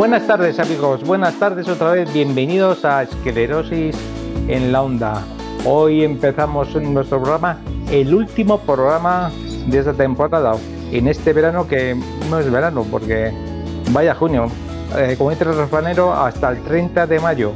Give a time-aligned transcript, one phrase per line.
[0.00, 3.94] Buenas tardes amigos, buenas tardes otra vez, bienvenidos a Esclerosis
[4.48, 5.22] en la Onda.
[5.66, 7.58] Hoy empezamos nuestro programa,
[7.92, 9.30] el último programa
[9.66, 10.54] de esta temporada,
[10.90, 11.94] en este verano que
[12.30, 13.30] no es verano porque
[13.90, 14.46] vaya junio,
[14.96, 17.52] eh, como dice el refranero, hasta el 30 de mayo.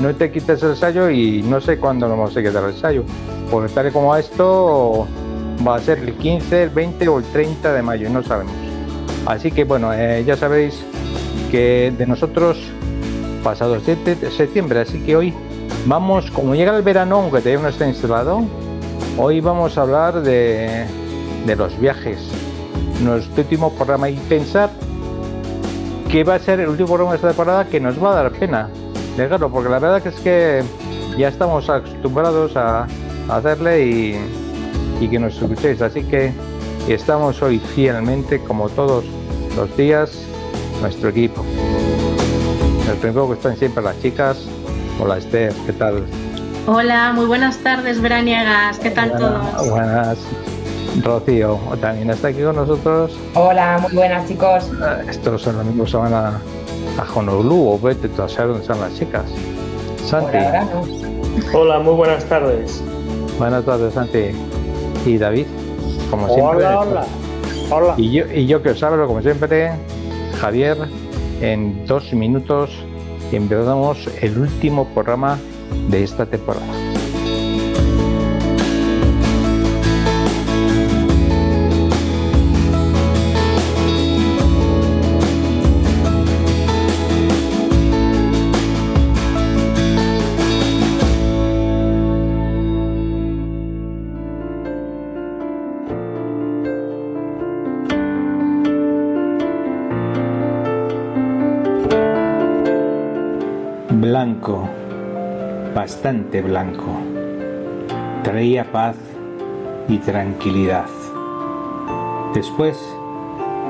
[0.00, 3.02] No te quites el ensayo y no sé cuándo nos vamos a quitar el ensayo.
[3.50, 5.08] Porque tal como esto
[5.66, 8.54] va a ser el 15, el 20 o el 30 de mayo, no sabemos.
[9.26, 10.80] Así que bueno, eh, ya sabéis
[11.50, 12.58] que de nosotros
[13.42, 15.34] pasado 7 de septiembre, así que hoy
[15.86, 18.42] vamos, como llega el verano, aunque todavía no está instalado,
[19.16, 20.86] hoy vamos a hablar de,
[21.46, 22.18] de los viajes.
[23.02, 24.70] Nuestro último programa y pensar
[26.10, 28.32] que va a ser el último programa de esta temporada que nos va a dar
[28.32, 28.68] pena
[29.16, 30.62] dejarlo, porque la verdad que es que
[31.16, 32.86] ya estamos acostumbrados a,
[33.28, 34.18] hacerle y,
[35.00, 36.32] y que nos escuchéis, así que
[36.88, 39.04] estamos hoy fielmente, como todos
[39.54, 40.27] los días,
[40.80, 41.44] nuestro equipo.
[42.86, 44.46] Nuestro equipo que están siempre las chicas.
[45.00, 46.04] Hola Esther, ¿qué tal?
[46.66, 49.70] Hola, muy buenas tardes, Braniegas, ¿qué tal todos?
[49.70, 50.18] Buenas.
[51.02, 53.16] Rocío también está aquí con nosotros.
[53.34, 54.70] Hola, muy buenas chicos.
[54.72, 58.48] Eh, estos son los mismos se van a, a Honolulu o vete tú a saber
[58.48, 59.24] dónde están las chicas.
[60.04, 60.38] Santi.
[61.52, 62.82] Hola, muy buenas tardes.
[63.38, 64.30] Buenas tardes, Santi.
[65.06, 65.46] Y David,
[66.10, 66.66] como siempre.
[66.66, 67.04] Hola, hola.
[67.70, 67.94] Hola.
[67.96, 69.72] Y yo, y yo que os hablo, como siempre,
[70.40, 70.76] Javier,
[71.40, 72.70] en dos minutos
[73.32, 75.38] empezamos el último programa
[75.90, 76.87] de esta temporada.
[105.98, 106.86] Bastante blanco.
[108.22, 108.94] Traía paz
[109.88, 110.86] y tranquilidad.
[112.32, 112.78] Después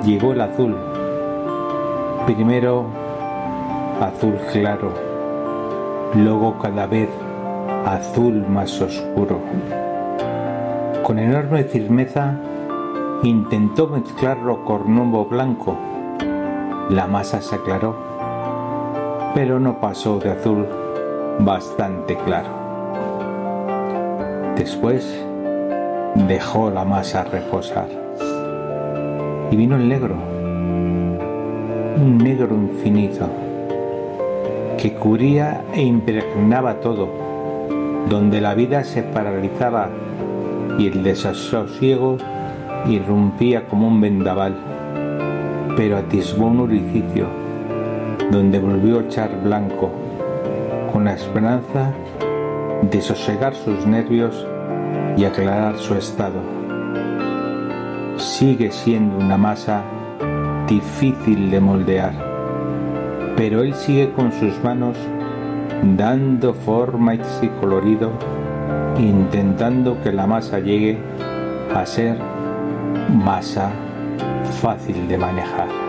[0.04, 0.76] llegó el azul.
[2.26, 2.84] Primero
[3.98, 4.92] azul claro,
[6.16, 7.08] luego cada vez
[7.86, 9.40] azul más oscuro.
[11.04, 12.34] Con enorme firmeza
[13.22, 15.78] intentó mezclarlo con nuevo blanco.
[16.90, 18.08] La masa se aclaró
[19.34, 20.66] pero no pasó de azul
[21.38, 22.48] bastante claro.
[24.56, 25.24] Después
[26.26, 27.88] dejó la masa reposar.
[29.50, 30.16] Y vino el negro,
[31.96, 33.28] un negro infinito,
[34.76, 37.08] que cubría e impregnaba todo,
[38.08, 39.88] donde la vida se paralizaba
[40.78, 42.18] y el desasosiego
[42.86, 44.56] irrumpía como un vendaval,
[45.76, 47.26] pero atisbó un orificio
[48.30, 49.90] donde volvió a echar blanco,
[50.98, 51.92] con la esperanza
[52.82, 54.44] de sosegar sus nervios
[55.16, 56.40] y aclarar su estado.
[58.16, 59.84] Sigue siendo una masa
[60.66, 62.14] difícil de moldear,
[63.36, 64.96] pero él sigue con sus manos
[65.96, 67.20] dando forma y
[67.60, 68.10] colorido,
[68.98, 70.98] intentando que la masa llegue
[71.76, 72.18] a ser
[73.08, 73.70] masa
[74.60, 75.87] fácil de manejar.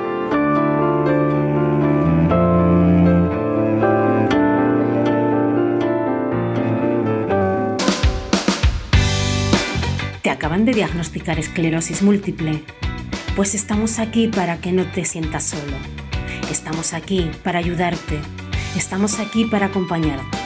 [10.59, 12.63] Acaban de diagnosticar esclerosis múltiple?
[13.35, 15.77] Pues estamos aquí para que no te sientas solo.
[16.51, 18.19] Estamos aquí para ayudarte.
[18.75, 20.37] Estamos aquí para acompañarte.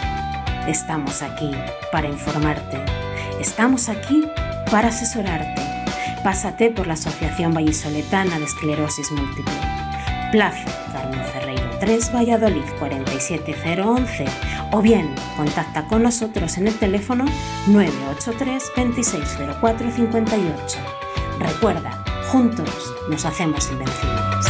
[0.68, 1.52] Estamos aquí
[1.92, 2.78] para informarte.
[3.40, 4.24] Estamos aquí
[4.70, 5.62] para asesorarte.
[6.24, 9.54] Pásate por la Asociación Vallisoletana de Esclerosis Múltiple.
[10.32, 14.26] Plaza Carmen Ferreiro 3, Valladolid 47011
[14.74, 17.26] o bien contacta con nosotros en el teléfono
[17.68, 20.80] 983 2604 58.
[21.40, 24.48] Recuerda, juntos nos hacemos invencibles.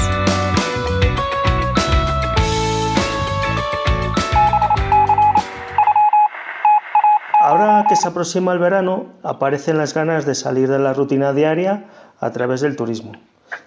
[7.42, 11.88] Ahora que se aproxima el verano, aparecen las ganas de salir de la rutina diaria
[12.22, 13.12] a través del turismo.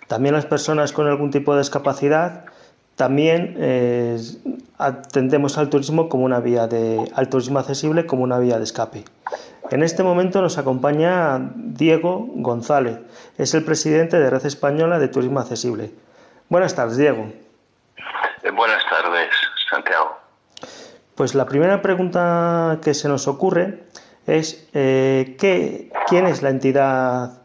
[0.09, 2.47] También las personas con algún tipo de discapacidad
[2.97, 4.19] también eh,
[4.79, 9.05] atendemos al turismo como una vía de al turismo accesible como una vía de escape.
[9.71, 12.99] En este momento nos acompaña Diego González,
[13.37, 15.91] es el presidente de Red Española de Turismo Accesible.
[16.49, 17.33] Buenas tardes, Diego.
[18.43, 19.29] Eh, buenas tardes,
[19.69, 20.17] Santiago.
[21.17, 23.83] Pues la primera pregunta que se nos ocurre
[24.27, 27.43] es eh, ¿qué, ¿quién es la entidad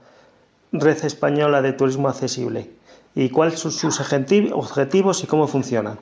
[0.71, 2.69] Red Española de Turismo Accesible?
[3.15, 5.97] Y cuáles son sus objetivos y cómo funciona.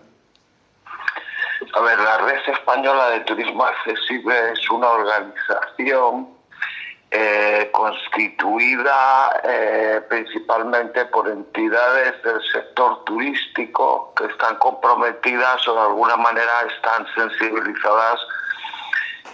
[2.69, 6.29] Española de Turismo Accesible es una organización
[7.09, 16.15] eh, constituida eh, principalmente por entidades del sector turístico que están comprometidas o de alguna
[16.17, 18.19] manera están sensibilizadas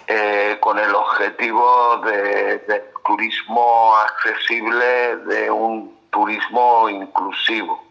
[0.08, 7.84] eh, con el objetivo de, turismo accesible, de un turismo inclusivo.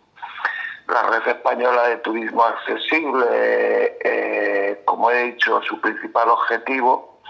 [0.88, 3.28] La Red Española de Turismo Accesible,
[4.86, 7.20] como he dicho, su principal objetivo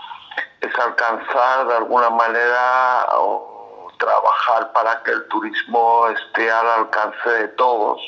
[0.61, 7.49] es alcanzar de alguna manera o trabajar para que el turismo esté al alcance de
[7.49, 8.00] todos,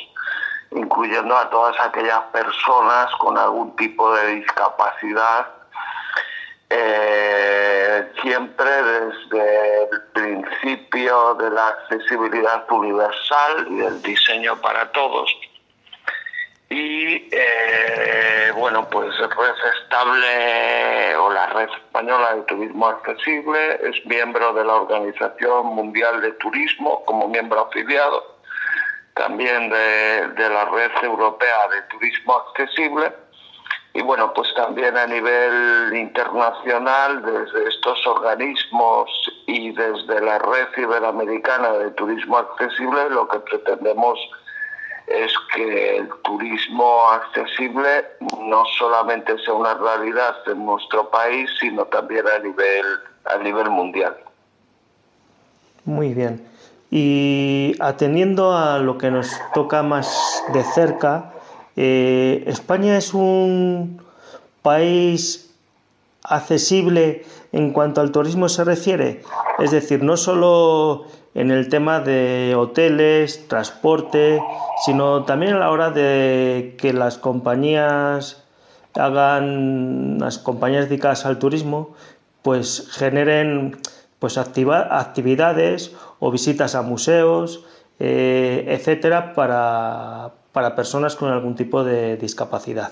[0.71, 5.56] incluyendo a todas aquellas personas con algún tipo de discapacidad,
[6.70, 15.30] eh, siempre desde el principio de la accesibilidad universal y del diseño para todos.
[16.68, 24.52] Y eh, bueno, pues Red Estable o la Red Española de Turismo Accesible es miembro
[24.52, 28.40] de la Organización Mundial de Turismo como miembro afiliado,
[29.14, 33.12] también de, de la Red Europea de Turismo Accesible
[33.96, 39.08] y bueno, pues también a nivel internacional desde estos organismos
[39.46, 44.19] y desde la Red Iberoamericana de Turismo Accesible lo que pretendemos
[45.06, 48.04] es que el turismo accesible
[48.38, 52.84] no solamente sea una realidad en nuestro país, sino también a nivel,
[53.25, 54.14] a nivel mundial.
[55.87, 56.46] Muy bien.
[56.90, 61.32] Y atendiendo a lo que nos toca más de cerca,
[61.76, 64.00] eh, España es un
[64.62, 65.55] país
[66.25, 69.23] accesible en cuanto al turismo se refiere.
[69.58, 74.40] Es decir, no solo en el tema de hoteles, transporte,
[74.84, 78.43] sino también a la hora de que las compañías
[78.94, 81.94] hagan, las compañías dedicadas al turismo,
[82.43, 83.76] pues generen
[84.19, 87.64] pues actividades o visitas a museos,
[87.99, 92.91] eh, etcétera, para, para personas con algún tipo de discapacidad.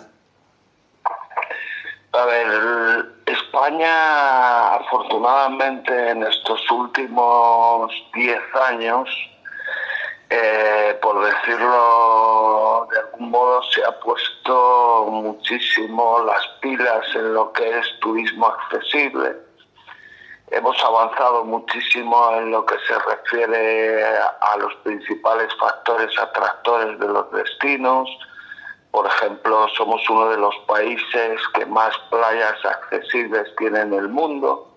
[2.13, 8.39] A ver, España afortunadamente en estos últimos 10
[8.69, 9.09] años,
[10.29, 17.79] eh, por decirlo de algún modo, se ha puesto muchísimo las pilas en lo que
[17.79, 19.37] es turismo accesible.
[20.51, 27.31] Hemos avanzado muchísimo en lo que se refiere a los principales factores atractores de los
[27.33, 28.09] destinos,
[28.95, 34.73] por ejemplo, somos uno de los países que más playas accesibles tiene en el mundo.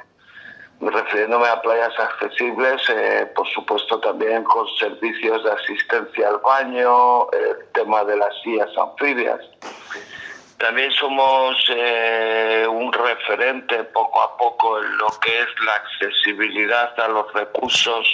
[0.81, 7.63] Refiriéndome a playas accesibles, eh, por supuesto también con servicios de asistencia al baño, el
[7.75, 9.39] tema de las sillas anfibias.
[10.57, 17.07] También somos eh, un referente poco a poco en lo que es la accesibilidad a
[17.09, 18.07] los recursos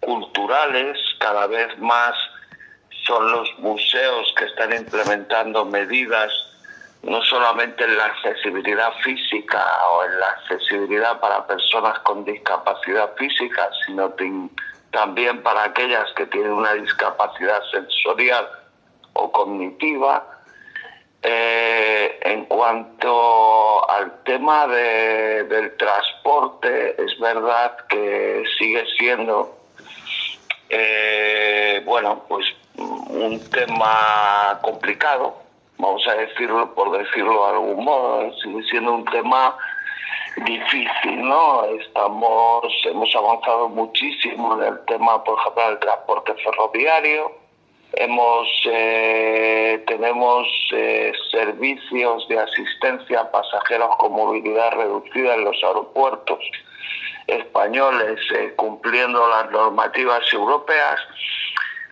[0.00, 2.14] culturales, cada vez más
[3.06, 6.32] son los museos que están implementando medidas
[7.02, 13.68] no solamente en la accesibilidad física o en la accesibilidad para personas con discapacidad física,
[13.86, 14.14] sino
[14.92, 18.48] también para aquellas que tienen una discapacidad sensorial
[19.14, 20.31] o cognitiva.
[21.22, 29.56] Eh, en cuanto al tema del transporte, es verdad que sigue siendo,
[30.68, 35.36] eh, bueno, pues un tema complicado,
[35.78, 39.56] vamos a decirlo por decirlo de algún modo, sigue siendo un tema
[40.44, 41.64] difícil, ¿no?
[41.66, 47.41] Estamos, hemos avanzado muchísimo en el tema, por ejemplo, del transporte ferroviario,
[47.94, 56.38] hemos, eh, tenemos eh, servicios de asistencia a pasajeros con movilidad reducida en los aeropuertos
[57.26, 61.00] españoles, eh, cumpliendo las normativas europeas.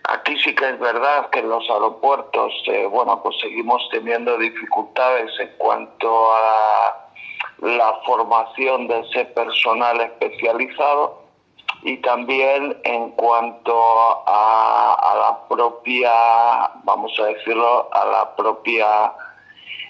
[0.09, 2.53] Aquí sí que es verdad que en los aeropuertos,
[2.89, 7.07] bueno, pues seguimos teniendo dificultades en cuanto a
[7.61, 11.20] la, formación de ese personal especializado
[11.83, 16.11] y también en cuanto a, la propia,
[16.83, 19.13] vamos a decirlo, a la propia,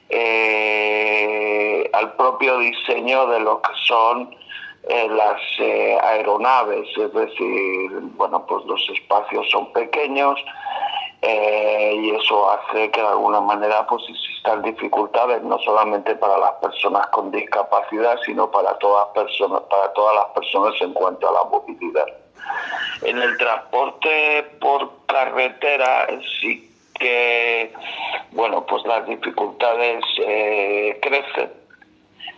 [0.09, 4.35] eh, al propio diseño de lo que son
[4.89, 10.43] las eh, aeronaves, es decir, bueno, pues los espacios son pequeños
[11.21, 16.53] eh, y eso hace que de alguna manera pues existan dificultades no solamente para las
[16.53, 21.43] personas con discapacidad, sino para todas personas, para todas las personas en cuanto a la
[21.43, 22.07] movilidad.
[23.03, 26.07] En el transporte por carretera
[26.39, 26.67] sí
[26.99, 27.71] que,
[28.31, 31.51] bueno, pues las dificultades eh, crecen.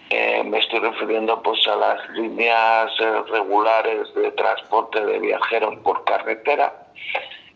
[0.09, 2.91] Eh, me estoy refiriendo pues a las líneas
[3.29, 6.73] regulares de transporte de viajeros por carretera.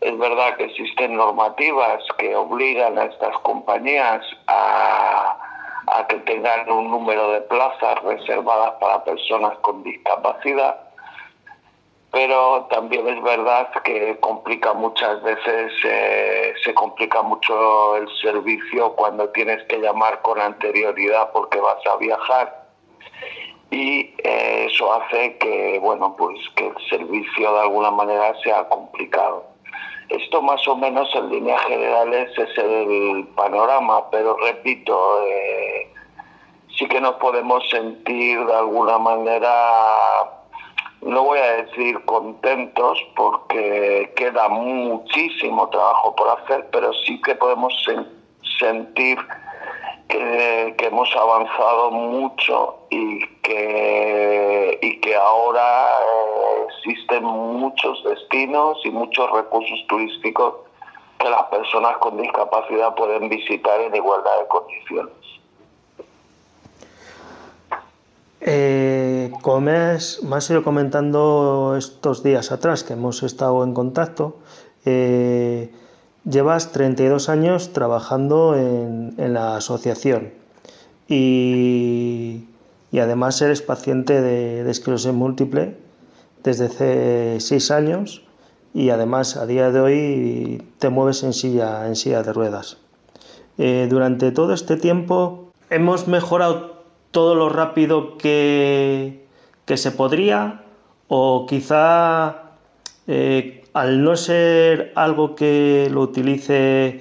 [0.00, 7.30] Es verdad que existen normativas que obligan a estas compañías a que tengan un número
[7.32, 10.88] de plazas reservadas para personas con discapacidad,
[12.10, 19.28] pero también es verdad que complica muchas veces, eh, se complica mucho el servicio cuando
[19.30, 22.68] tienes que llamar con anterioridad porque vas a viajar
[23.70, 29.44] y eh, eso hace que, bueno, pues que el servicio de alguna manera sea complicado.
[30.08, 35.92] Esto más o menos en líneas generales es el panorama, pero repito, eh,
[36.78, 39.50] sí que nos podemos sentir de alguna manera,
[41.02, 47.74] no voy a decir contentos porque queda muchísimo trabajo por hacer, pero sí que podemos
[48.58, 49.18] sentir
[50.08, 59.30] que, hemos avanzado mucho y que, y que ahora eh, existen muchos destinos y muchos
[59.30, 60.54] recursos turísticos
[61.18, 65.14] que las personas con discapacidad pueden visitar en igualdad de condiciones.
[68.40, 74.36] Eh, como me has, ido comentando estos días atrás que hemos estado en contacto,
[74.84, 75.72] eh,
[76.24, 80.32] Llevas 32 años trabajando en, la asociación
[81.08, 82.44] y,
[82.92, 85.76] además eres paciente de, esclerosis múltiple
[86.42, 88.24] desde hace 6 años
[88.74, 92.78] y además a día de hoy te mueves en silla, en silla de ruedas.
[93.56, 99.26] Eh, durante todo este tiempo hemos mejorado todo lo rápido que,
[99.64, 100.62] que se podría
[101.08, 102.42] o quizá
[103.06, 107.00] eh, al no ser algo que lo utilice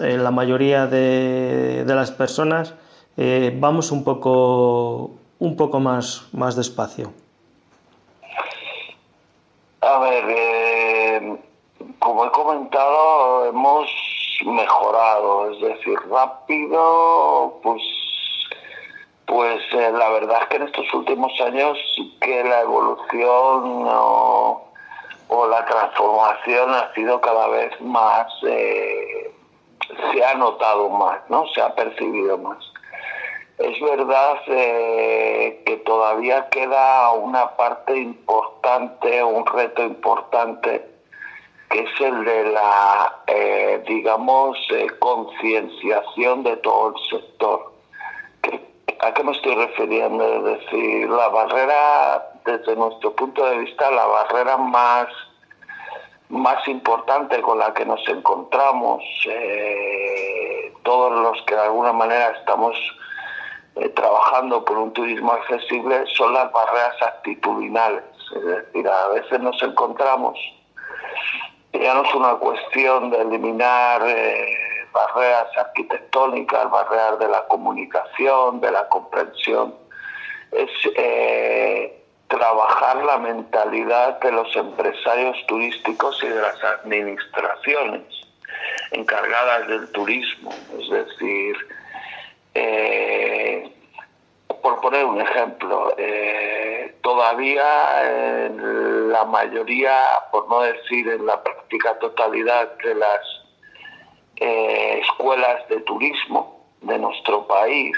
[0.00, 2.74] eh, la mayoría de, las personas,
[3.16, 7.12] eh, vamos un poco, un poco más, más despacio.
[9.80, 11.36] A ver, eh,
[11.98, 13.88] como he comentado, hemos
[14.46, 17.82] mejorado, es decir, rápido, pues
[19.26, 21.78] pues la verdad es que en estos últimos años
[22.20, 24.63] que la evolución no,
[25.34, 29.32] o la transformación ha sido cada vez más, eh,
[30.12, 31.46] se ha notado más, ¿no?
[31.48, 32.58] Se ha percibido más.
[33.58, 40.84] Es verdad eh, que todavía queda una parte importante, un reto importante,
[41.70, 44.56] que es el de la, eh, digamos,
[44.98, 47.72] concienciación de todo el sector.
[49.00, 50.24] ¿A qué me estoy refiriendo?
[50.24, 55.08] Es decir, la barrera desde nuestro punto de vista, la barrera más,
[56.28, 62.76] más importante con la que nos encontramos eh, todos los que de alguna manera estamos
[63.76, 68.04] eh, trabajando por un turismo accesible son las barreras actitudinales.
[68.36, 70.38] Es decir, a veces nos encontramos,
[71.72, 74.54] ya no es una cuestión de eliminar eh,
[74.92, 79.74] barreras arquitectónicas, barreras de la comunicación, de la comprensión,
[80.52, 80.70] es
[82.28, 88.02] trabajar la mentalidad de los empresarios turísticos y de las administraciones
[88.92, 90.50] encargadas del turismo.
[90.78, 91.56] Es decir,
[92.54, 93.72] eh,
[94.62, 100.02] por poner un ejemplo, eh, todavía en la mayoría,
[100.32, 103.20] por no decir en la práctica totalidad de las
[104.36, 107.96] eh, escuelas de turismo de nuestro país,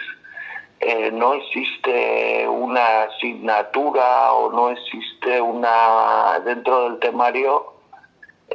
[0.80, 7.76] eh, no existe una asignatura o no existe una dentro del temario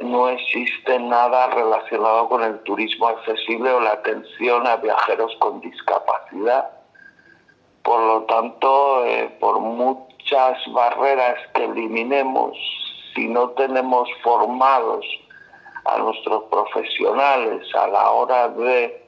[0.00, 6.70] no existe nada relacionado con el turismo accesible o la atención a viajeros con discapacidad.
[7.82, 12.56] Por lo tanto, eh, por muchas barreras que eliminemos,
[13.14, 15.04] si no tenemos formados
[15.84, 19.01] a nuestros profesionales a la hora de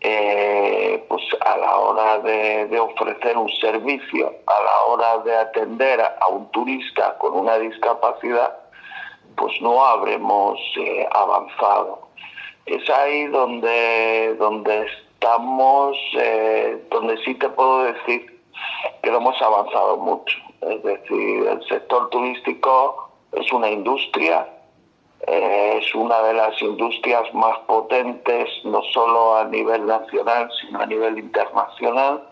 [0.00, 6.28] eh, pues a la hora de, ofrecer un servicio, a la hora de atender a,
[6.28, 8.56] un turista con una discapacidad,
[9.36, 12.08] pues no habremos eh, avanzado.
[12.66, 18.42] Es ahí donde, donde estamos, eh, donde sí te puedo decir
[19.02, 20.36] que hemos avanzado mucho.
[20.62, 24.46] Es decir, el sector turístico es una industria
[25.26, 31.18] es una de las industrias más potentes, no solo a nivel nacional, sino a nivel
[31.18, 32.22] internacional,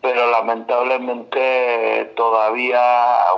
[0.00, 2.80] pero lamentablemente todavía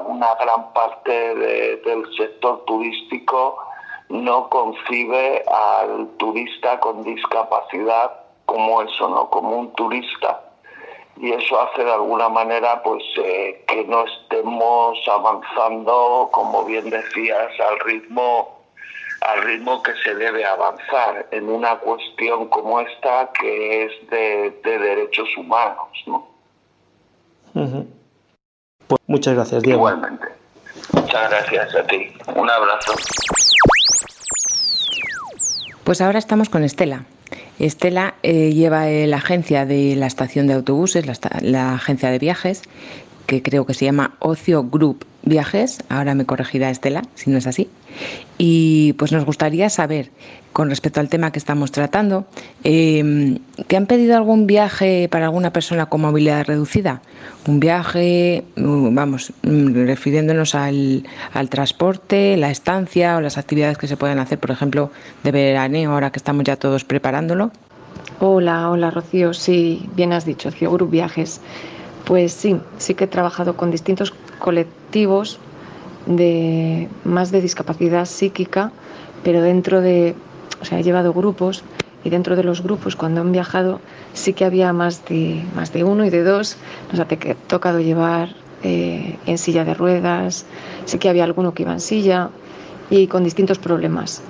[0.06, 3.58] una gran parte del sector turístico
[4.08, 8.12] no concibe al turista con discapacidad
[8.46, 9.30] como eso, ¿no?
[9.30, 10.51] Como un turista.
[11.16, 17.50] Y eso hace de alguna manera pues eh, que no estemos avanzando, como bien decías,
[17.60, 18.62] al ritmo
[19.22, 25.28] al ritmo que se debe avanzar en una cuestión como esta que es de, derechos
[25.36, 26.28] humanos, ¿no?
[28.86, 29.78] pues muchas gracias, Diego.
[29.78, 30.26] Igualmente.
[30.92, 32.12] Muchas gracias a ti.
[32.34, 32.94] Un abrazo.
[35.84, 37.04] Pues ahora estamos con Estela.
[37.58, 41.06] Estela eh, lleva la agencia de la estación de autobuses,
[41.42, 42.62] la, agencia de viajes,
[43.26, 45.82] que creo que se llama Ocio Group Viajes.
[45.88, 47.68] Ahora me corregirá Estela, si no es así.
[48.38, 50.10] Y pues nos gustaría saber,
[50.52, 52.26] con respecto al tema que estamos tratando,
[52.64, 53.38] eh,
[53.68, 57.02] ¿que han pedido algún viaje para alguna persona con movilidad reducida?
[57.46, 63.96] Un viaje, vamos, mm, refiriéndonos al, al, transporte, la estancia o las actividades que se
[63.96, 64.90] pueden hacer, por ejemplo,
[65.22, 67.52] de veraneo, ahora que estamos ya todos preparándolo.
[68.20, 71.40] Hola, hola Rocío, sí, bien has dicho, Cio Group Viajes.
[72.04, 75.38] Pues sí, sí que he trabajado con distintos colectivos
[76.06, 78.72] de más de discapacidad psíquica,
[79.22, 80.16] pero dentro de,
[80.60, 81.62] o sea, he llevado grupos
[82.04, 83.80] y dentro de los grupos cuando han viajado
[84.12, 86.56] sí que había más de, más de uno y de dos,
[86.90, 87.06] nos ha
[87.46, 88.30] tocado llevar
[88.64, 90.44] eh, en silla de ruedas,
[90.86, 92.30] sí que había alguno que iba en silla
[92.90, 94.22] y con distintos problemas.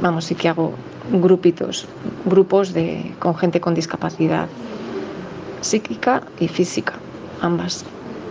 [0.00, 0.74] Vamos, sí que hago
[1.10, 1.86] grupitos,
[2.24, 4.48] grupos de, con gente con discapacidad
[5.62, 6.94] psíquica y física,
[7.40, 7.84] ambas,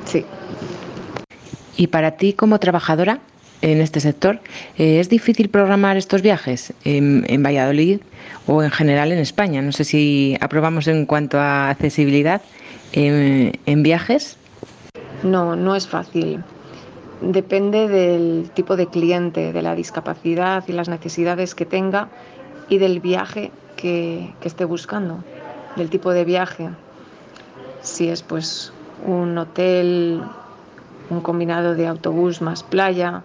[0.05, 0.23] sí.
[1.77, 3.19] Y para ti como trabajadora
[3.61, 4.39] en este sector,
[4.77, 8.01] eh, ¿es difícil programar estos viajes en, Valladolid
[8.47, 9.61] o en general en España?
[9.61, 12.41] No sé si aprobamos en cuanto a accesibilidad
[12.93, 14.37] en, en viajes.
[15.23, 16.43] No, no es fácil.
[17.21, 22.09] Depende del tipo de cliente, de la discapacidad y las necesidades que tenga
[22.67, 25.23] y del viaje que, que esté buscando,
[25.75, 26.69] del tipo de viaje.
[27.81, 28.71] Si es pues
[29.05, 30.23] un hotel
[31.11, 33.21] un combinado de autobús más playa,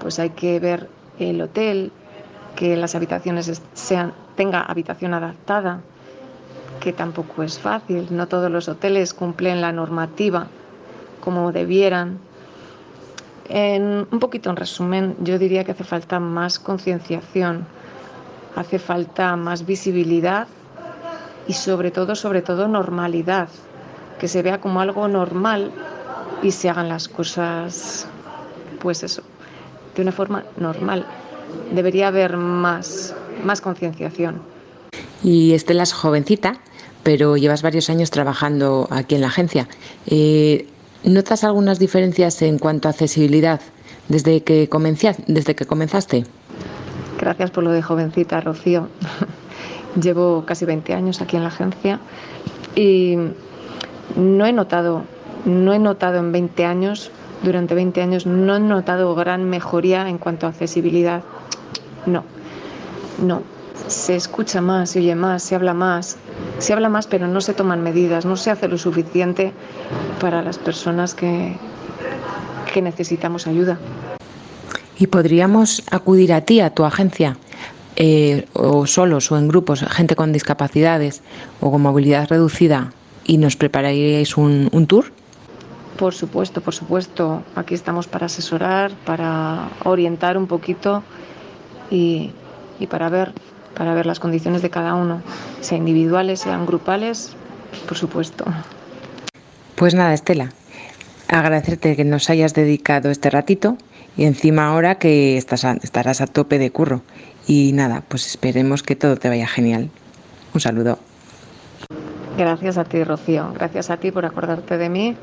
[0.00, 1.92] pues hay que ver el hotel,
[2.56, 5.80] que las habitaciones sean, tenga habitación adaptada,
[6.78, 10.46] que tampoco es fácil, no todos los hoteles cumplen la normativa
[11.20, 12.18] como debieran.
[13.48, 17.66] En, un poquito en resumen, yo diría que hace falta más concienciación,
[18.56, 20.46] hace falta más visibilidad
[21.46, 23.48] y sobre todo, sobre todo normalidad,
[24.18, 25.72] que se vea como algo normal
[26.42, 28.06] y se hagan las cosas,
[28.80, 29.22] pues eso,
[29.96, 31.06] de una forma normal.
[31.72, 34.40] Debería haber más, más concienciación.
[35.22, 36.60] Y Estela es jovencita,
[37.02, 39.68] pero llevas varios años trabajando aquí en la agencia.
[40.06, 40.66] Eh,
[41.04, 43.60] ¿Notas algunas diferencias en cuanto a accesibilidad
[44.08, 44.68] desde que,
[45.26, 46.24] desde que comenzaste?
[47.18, 48.88] Gracias por lo de jovencita, Rocío.
[50.00, 52.00] Llevo casi 20 años aquí en la agencia
[52.74, 53.16] y
[54.16, 55.04] no he notado
[55.44, 57.10] no he notado en 20 años,
[57.42, 61.22] durante 20 años, no he notado gran mejoría en cuanto a accesibilidad.
[62.06, 62.24] No,
[63.22, 63.42] no.
[63.86, 66.18] Se escucha más, se oye más, se habla más,
[66.58, 69.52] se habla más, pero no se toman medidas, no se hace lo suficiente
[70.20, 71.56] para las personas que,
[72.72, 73.78] que necesitamos ayuda.
[74.98, 77.36] ¿Y podríamos acudir a ti, a tu agencia,
[78.02, 81.20] eh, o solos o en grupos, gente con discapacidades
[81.60, 85.12] o con movilidad reducida, y nos prepararíais un, un tour?
[85.98, 87.42] Por supuesto, por supuesto.
[87.54, 91.02] Aquí estamos para asesorar, para orientar un poquito
[91.90, 92.32] y,
[92.88, 93.32] para ver
[93.76, 95.22] para ver las condiciones de cada uno,
[95.60, 97.30] sean individuales, sean grupales,
[97.86, 98.44] por supuesto.
[99.76, 100.52] Pues nada, Estela,
[101.28, 103.78] agradecerte que nos hayas dedicado este ratito
[104.16, 107.02] y encima ahora que estás estarás a tope de curro.
[107.50, 109.90] Y nada, pues esperemos que todo te vaya genial.
[110.54, 111.00] Un saludo.
[112.38, 113.52] Gracias a ti, Rocío.
[113.54, 115.16] Gracias a ti por acordarte de mí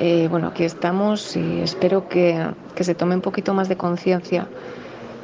[0.00, 2.48] eh, bueno, aquí estamos y espero que,
[2.80, 4.48] se tome un poquito más de conciencia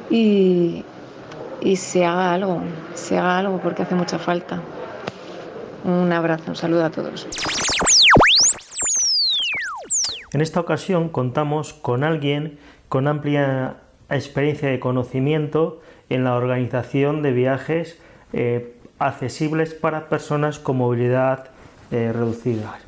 [0.09, 0.85] y,
[1.59, 2.61] y se haga algo,
[2.93, 4.61] se haga algo porque hace mucha falta.
[5.83, 7.27] Un abrazo, un saludo a todos.
[10.31, 13.77] En esta ocasión contamos con alguien con amplia
[14.09, 18.01] experiencia y conocimiento en la organización de viajes
[18.33, 21.49] eh, accesibles para personas con movilidad
[21.91, 22.79] eh, reducida.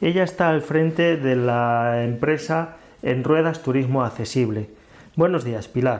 [0.00, 4.68] Ella está al frente de la empresa En Ruedas Turismo Accesible.
[5.14, 5.98] Buenos días, Pilar.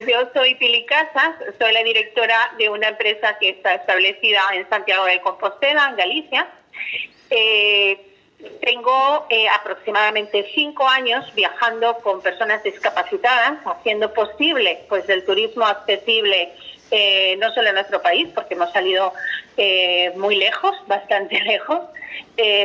[0.00, 5.04] Yo soy Pili Casas, soy la directora de una empresa que está establecida en Santiago
[5.04, 6.48] de Compostela, en Galicia.
[7.28, 8.09] Eh,
[8.60, 16.52] tengo eh, aproximadamente cinco años viajando con personas discapacitadas, haciendo posible pues el turismo accesible
[16.90, 19.12] eh, no solo en nuestro país, porque hemos salido
[19.56, 21.80] eh, muy lejos, bastante lejos.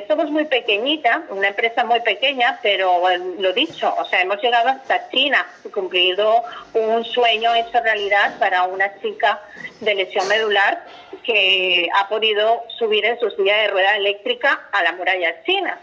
[0.08, 3.02] somos muy pequeñita, una empresa muy pequeña, pero
[3.40, 9.00] lo dicho, o sea, hemos llegado hasta China, cumplido un sueño hecho realidad para una
[9.02, 9.42] chica
[9.82, 10.84] de lesión medular
[11.26, 15.80] que ha podido subir en su silla de rueda eléctrica a la muralla china.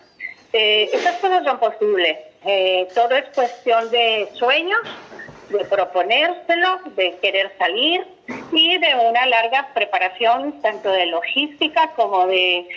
[0.52, 2.18] Eh, esas cosas son posibles.
[2.44, 4.80] Eh, todo es cuestión de sueños,
[5.48, 8.06] de proponérselo, de querer salir
[8.52, 12.68] y de una larga preparación tanto de logística como de,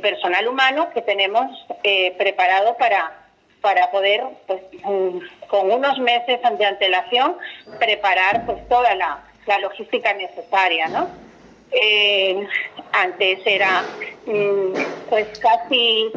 [0.00, 1.50] personal humano que tenemos
[1.82, 3.12] eh, preparado para,
[3.60, 7.36] para poder, pues, mm, con unos meses de antelación,
[7.78, 11.31] preparar pues toda la, la logística necesaria, ¿no?
[11.72, 12.46] Eh,
[12.92, 13.82] antes era
[14.26, 14.72] mm,
[15.08, 16.12] pues casi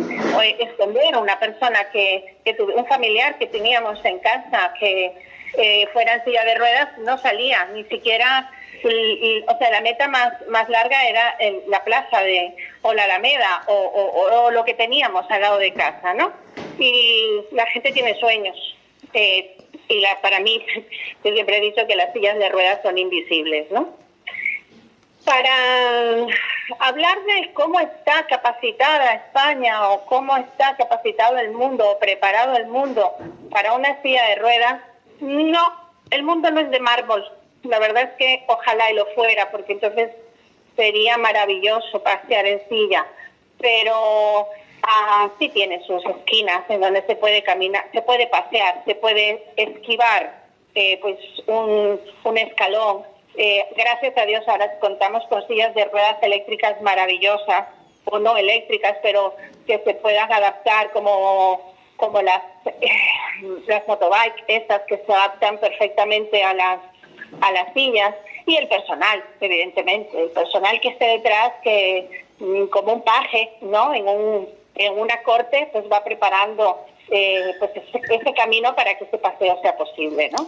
[0.60, 5.14] esconder una persona que, que tuve, un familiar que teníamos en casa que
[5.58, 8.52] eh, fuera en silla de ruedas no salía ni siquiera
[9.48, 11.38] o sea la meta más más larga era
[11.68, 16.32] la plaza de o la alameda o, lo que teníamos al lado de casa no
[16.78, 18.56] y la gente tiene sueños
[19.14, 19.56] eh,
[19.88, 20.64] y la, para mí
[21.24, 24.05] yo siempre he dicho que las sillas de ruedas son invisibles no
[25.26, 26.28] para
[26.80, 32.68] hablar de cómo está capacitada España o cómo está capacitado el mundo o preparado el
[32.68, 33.14] mundo
[33.50, 34.82] para una silla de ruedas,
[35.20, 35.62] no,
[36.12, 37.30] el mundo no es de mármol.
[37.64, 40.12] La verdad es que ojalá y lo fuera, porque entonces
[40.76, 43.06] sería maravilloso pasear en silla.
[43.60, 44.48] Pero
[44.84, 49.44] ah, sí tiene sus esquinas en donde se puede caminar, se puede pasear, se puede
[49.56, 53.04] esquivar eh, pues un, un escalón,
[53.38, 57.68] eh, gracias a Dios ahora contamos con sillas de ruedas eléctricas maravillosas,
[58.06, 62.88] o no eléctricas, pero que se puedan adaptar como, como las, eh,
[63.68, 66.80] las motobikes, estas que se adaptan perfectamente a las,
[67.42, 68.14] a las sillas,
[68.46, 73.94] y el personal, evidentemente, el personal que esté detrás, que mm, como un paje, ¿no?
[73.94, 79.18] En, un, en una corte, pues va preparando eh, pues ese, camino para que ese
[79.18, 80.48] paseo sea posible, ¿no?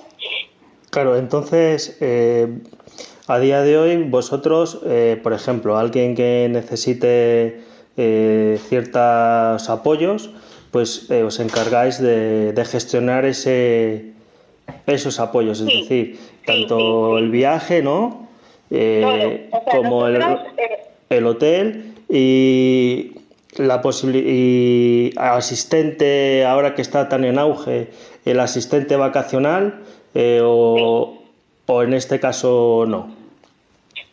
[0.89, 2.47] Claro, entonces, eh,
[3.27, 7.61] a día de hoy, vosotros, eh, por ejemplo, alguien que necesite
[7.97, 10.29] eh, ciertos apoyos,
[10.71, 14.11] pues os encargáis de, gestionar ese,
[14.85, 18.27] esos apoyos, es decir, tanto el viaje, ¿no?
[19.71, 20.21] como el,
[21.09, 23.13] el, hotel y
[23.55, 27.89] la y asistente, ahora que está tan en auge,
[28.25, 29.81] el asistente vacacional
[30.13, 31.17] eh, o,
[31.65, 33.15] o, en este caso no.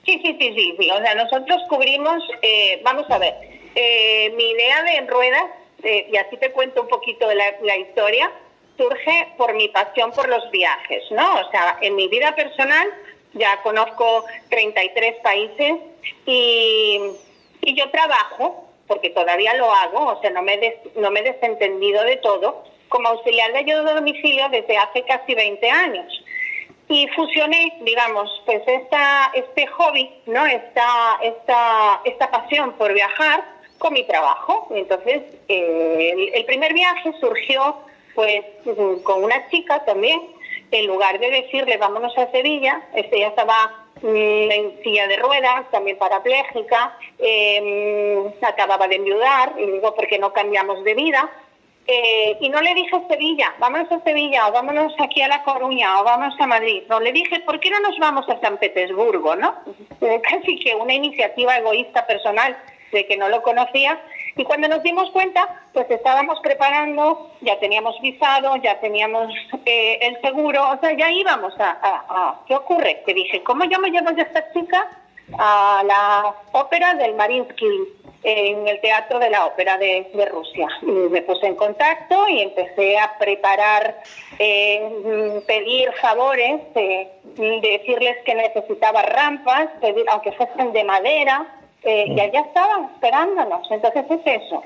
[0.04, 3.34] Sí, sí, sí, sí, O sea, nosotros cubrimos, eh, vamos a ver,
[3.74, 5.44] eh, mi idea de En Ruedas,
[5.82, 8.30] y así te cuento un poquito de la, la historia,
[8.76, 11.40] surge por mi pasión por los viajes, ¿no?
[11.40, 12.88] O sea, en mi vida personal
[13.34, 15.74] ya conozco 33 países
[16.26, 17.00] y,
[17.60, 22.02] y yo trabajo, porque todavía lo hago, o sea, no me, no me he desentendido
[22.04, 26.24] de todo, como auxiliar de ayuda a domicilio desde hace casi 20 años.
[26.88, 30.46] Y fusioné, digamos, pues esta, este hobby, ¿no?
[30.46, 33.42] Esta, esta, esta pasión por viajar
[33.78, 34.68] con mi trabajo.
[34.70, 37.78] Entonces, eh, el, primer viaje surgió
[38.14, 38.44] pues
[39.02, 40.20] con una chica también,
[40.70, 45.68] en lugar de decirle vámonos a Sevilla, este ya estaba mm, en silla de ruedas,
[45.72, 51.28] también parapléjica, eh, acababa de enviudar, y digo, ¿por qué no cambiamos de vida?
[51.86, 55.42] Eh, y no le dije a Sevilla, vámonos a Sevilla, o vámonos aquí a La
[55.44, 56.82] Coruña, o vamos a Madrid.
[56.88, 59.36] No, le dije, ¿por qué no nos vamos a San Petersburgo?
[59.36, 59.54] ¿no?
[60.22, 62.56] Casi que una iniciativa egoísta personal
[62.90, 64.00] de que no lo conocía.
[64.36, 69.32] Y cuando nos dimos cuenta, pues estábamos preparando, ya teníamos visado, ya teníamos
[69.66, 73.02] eh, el seguro, o sea, ya íbamos a, ¿Qué ocurre?
[73.04, 74.88] Que dije, ¿cómo yo me llevo a esta chica
[75.38, 78.04] a la ópera del Marinsky?
[78.24, 80.66] en el Teatro de la Ópera de, Rusia.
[80.82, 84.02] me puse en contacto y empecé a preparar,
[84.38, 91.46] eh, pedir favores, decirles que necesitaba rampas, pedir, aunque fuesen de madera,
[91.82, 93.70] eh, y allá estaban esperándonos.
[93.70, 94.62] Entonces es eso.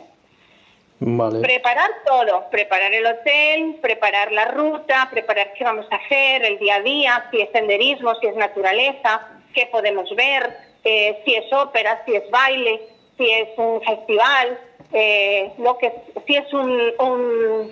[1.43, 6.77] Preparar todo, preparar el hotel, preparar la ruta, preparar qué vamos a hacer, el día
[6.77, 12.03] a día, si es senderismo, si es naturaleza, qué podemos ver, eh, si es ópera,
[12.07, 12.81] si es baile
[13.19, 14.59] si es un festival,
[14.93, 15.93] eh, lo que
[16.27, 17.71] si es un,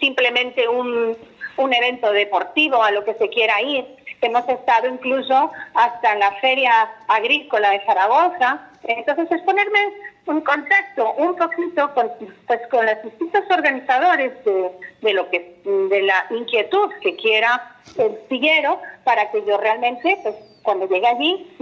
[0.00, 1.16] simplemente un,
[1.56, 3.84] un, evento deportivo a lo que se quiera ir.
[4.22, 8.70] Hemos estado incluso hasta en la feria agrícola de Zaragoza.
[8.84, 9.80] Entonces es ponerme
[10.26, 12.08] un contacto un poquito con,
[12.46, 18.80] pues, con los distintos organizadores de, lo que de la inquietud que quiera el sillero
[19.02, 21.56] para que yo realmente pues cuando llegue allí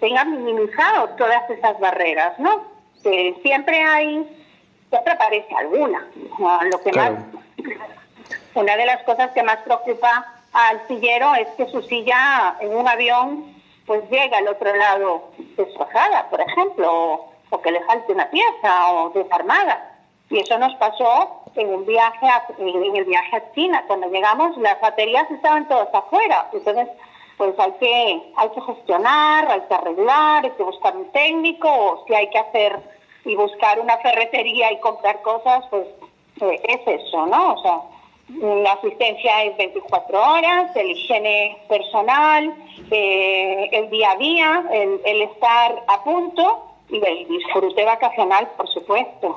[0.00, 2.64] tenga minimizado todas esas barreras no
[3.02, 4.26] que siempre hay
[4.90, 6.06] siempre aparece alguna
[6.70, 7.12] lo que más
[8.54, 12.88] una de las cosas que más preocupa al sillero es que su silla en un
[12.88, 13.54] avión
[13.86, 19.10] pues llega al otro lado destrozada, por ejemplo, o, que le falte una pieza o
[19.10, 19.90] desarmada.
[20.30, 22.26] Y eso nos pasó en un viaje
[22.58, 23.84] en el viaje a China.
[23.86, 26.48] Cuando llegamos las baterías estaban todas afuera.
[26.52, 26.88] Entonces,
[27.36, 32.04] pues hay que, hay que gestionar, hay que arreglar, hay que buscar un técnico, o
[32.06, 32.78] si hay que hacer
[33.24, 35.86] y buscar una ferretería y comprar cosas, pues
[36.40, 37.54] eh, es eso, ¿no?
[37.54, 37.80] O sea,
[38.28, 42.54] la asistencia es 24 horas, el higiene personal,
[42.90, 49.36] eh, el día a día, el, estar a punto y el disfrute vacacional, por supuesto.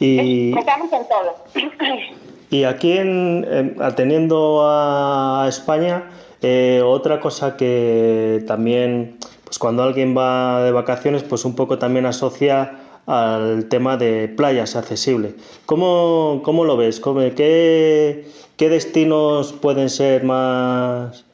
[0.00, 1.34] y, estamos en todo.
[2.54, 6.04] Y aquí, en, atendiendo a España,
[6.40, 12.06] eh, otra cosa que también, pues cuando alguien va de vacaciones, pues un poco también
[12.06, 15.34] asocia al tema de playas accesibles.
[15.66, 17.00] ¿Cómo, cómo lo ves?
[17.00, 18.24] ¿Qué,
[18.56, 21.24] ¿Qué, destinos pueden ser más,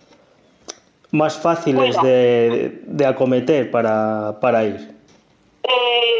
[1.10, 4.94] más fáciles de, de, acometer para, para ir?
[5.64, 6.19] Eh,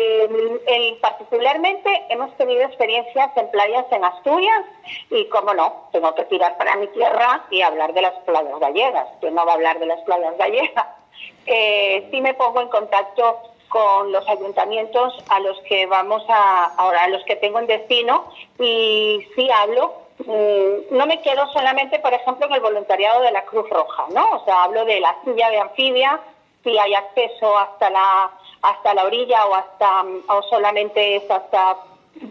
[1.01, 4.65] particularmente hemos tenido experiencias en playas en Asturias
[5.11, 9.07] y, como no, tengo que tirar para mi tierra y hablar de las playas gallegas.
[9.21, 10.87] que no va a hablar de las playas gallegas?
[11.45, 17.05] Eh, sí me pongo en contacto con los ayuntamientos a los que vamos a, ahora
[17.05, 19.95] a los que tengo en destino y sí hablo.
[20.19, 24.31] Mm, no me quedo solamente, por ejemplo, en el voluntariado de la Cruz Roja, ¿no?
[24.33, 26.21] O sea, hablo de la silla de anfibia,
[26.63, 28.31] si hay acceso hasta la
[28.63, 31.77] hasta la orilla o hasta o solamente es hasta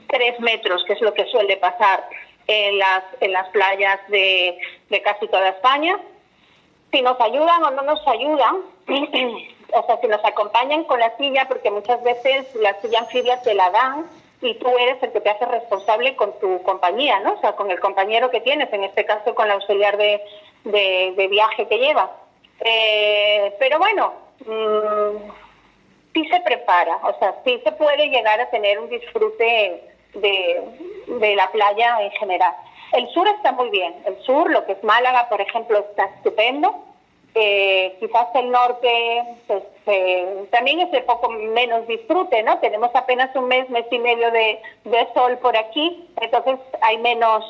[0.08, 2.08] tres metros, que es lo que suele pasar
[2.48, 4.58] en las en las playas de,
[4.90, 6.00] de casi toda España.
[6.92, 11.48] Si nos ayudan o no nos ayudan, o sea, si nos acompañan con la silla,
[11.48, 14.06] porque muchas veces la silla anfibia te la dan
[14.42, 17.34] y tú eres el que te hace responsable con tu compañía, ¿no?
[17.34, 20.22] O sea, con el compañero que tienes, en este caso con la auxiliar de,
[20.64, 22.10] de, viaje que lleva.
[22.62, 24.14] Eh, pero bueno,
[24.46, 25.49] mm,
[26.24, 30.62] sí se prepara, o sea, sí se puede llegar a tener un disfrute de,
[31.08, 32.54] de la playa en general.
[32.94, 36.90] El sur está muy bien, el sur, lo que es Málaga, por ejemplo, está estupendo
[37.36, 42.58] eh, quizás el norte pues, eh, también es de poco menos disfrute, ¿no?
[42.60, 44.60] Tenemos apenas un mes, mes y medio de,
[45.14, 47.46] sol por aquí, entonces hay menos,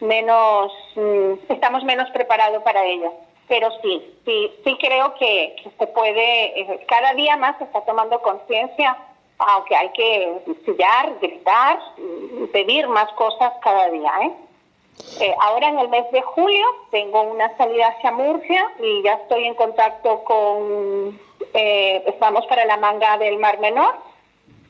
[0.00, 3.12] menos, mm, estamos menos preparados para ello.
[3.52, 8.18] Pero sí, sí, sí creo que, se puede, eh, cada día más se está tomando
[8.22, 8.96] conciencia,
[9.36, 11.78] aunque hay que chillar, gritar,
[12.50, 14.32] pedir más cosas cada día, ¿eh?
[15.20, 19.44] Eh, ahora en el mes de julio tengo una salida hacia Murcia y ya estoy
[19.44, 21.20] en contacto con,
[21.52, 23.96] eh, estamos para la manga del Mar Menor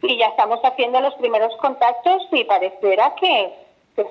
[0.02, 3.54] y ya estamos haciendo los primeros contactos y pareciera que,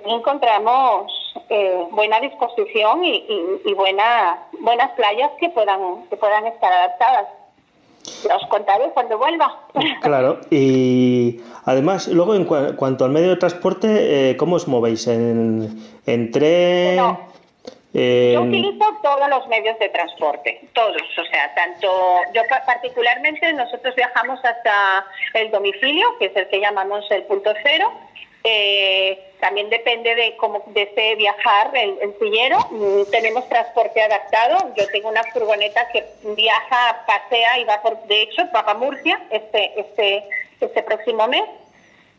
[0.06, 3.26] encontramos eh, buena disposición y,
[3.66, 7.28] y, buenas playas que puedan, que puedan estar adaptadas.
[8.28, 9.60] Los contaré cuando vuelva.
[10.02, 15.08] Claro, y además, luego en cuanto al medio de transporte, eh, ¿cómo os movéis?
[15.08, 16.98] ¿En, tren?
[17.94, 21.90] Yo utilizo todos los medios de transporte, todos, o sea, tanto,
[22.34, 27.92] yo particularmente nosotros viajamos hasta el domicilio, que es el que llamamos el punto cero,
[28.44, 32.58] eh, también depende de cómo desee viajar el, el sillero.
[32.72, 34.74] Mm, tenemos transporte adaptado.
[34.76, 39.22] Yo tengo una furgoneta que viaja, pasea y va por, de hecho, va a Murcia
[39.30, 40.24] este, este,
[40.60, 41.44] este próximo mes.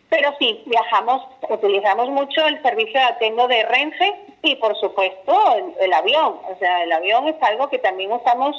[0.09, 5.93] Pero sí, viajamos, utilizamos mucho el servicio de atendo de Renfe y, por supuesto, el,
[5.93, 6.39] avión.
[6.51, 8.55] O sea, el avión es algo que también usamos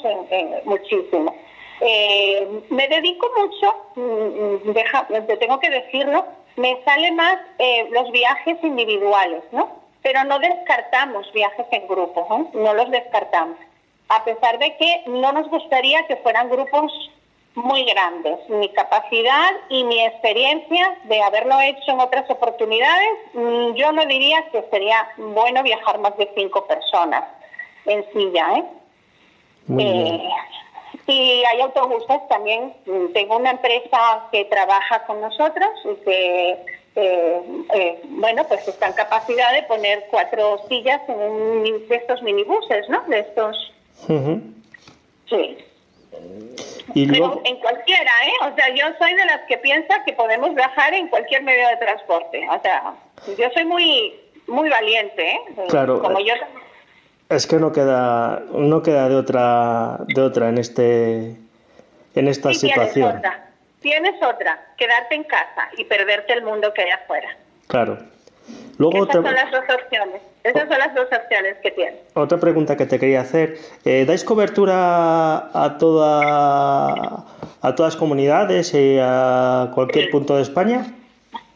[0.65, 1.36] muchísimo.
[1.80, 5.08] Eh, me dedico mucho, mm, mm, deja,
[5.39, 9.84] tengo que decirlo, me sale más eh, los viajes individuales, ¿no?
[10.02, 12.62] Pero no descartamos viajes en grupo, ¿no?
[12.62, 13.58] no los descartamos.
[14.10, 16.92] A pesar de que no nos gustaría que fueran grupos
[17.56, 18.38] muy grandes.
[18.50, 24.50] Mi capacidad y mi experiencia de haberlo hecho en otras oportunidades, mm, yo no diría
[24.52, 27.24] que sería bueno viajar más de cinco personas
[27.86, 28.58] en silla.
[28.58, 28.66] ¿eh?
[29.80, 30.30] eh
[31.08, 32.73] y hay autobuses también.
[33.13, 36.49] Tengo una empresa que trabaja con nosotros y que,
[36.95, 37.41] eh,
[37.73, 42.88] eh, bueno, pues está en capacidad de poner cuatro sillas en un de estos minibuses,
[42.89, 43.01] ¿no?
[43.08, 43.73] De estos.
[45.29, 45.58] Sí.
[46.93, 48.51] Y Pero en cualquiera, ¿eh?
[48.51, 51.77] O sea, yo soy de las que piensa que podemos viajar en cualquier medio de
[51.77, 52.47] transporte.
[52.49, 52.93] O sea,
[53.38, 54.13] yo soy muy
[54.47, 55.41] muy valiente, ¿eh?
[55.69, 56.01] Claro.
[56.01, 56.34] Como yo...
[57.29, 61.36] Es que no queda no queda de otra de otra en este
[62.15, 62.93] en esta situación.
[62.93, 63.49] Tienes otra,
[63.81, 67.29] tienes otra, quedarte en casa y perderte el mundo que hay afuera.
[67.67, 67.97] Claro.
[68.79, 70.21] Esas son las dos opciones.
[70.43, 72.01] Esas son las dos opciones que tienes.
[72.15, 73.57] Otra pregunta que te quería hacer.
[73.86, 77.23] Eh, ¿Dais cobertura a toda
[77.62, 80.86] a todas comunidades y a cualquier punto de España?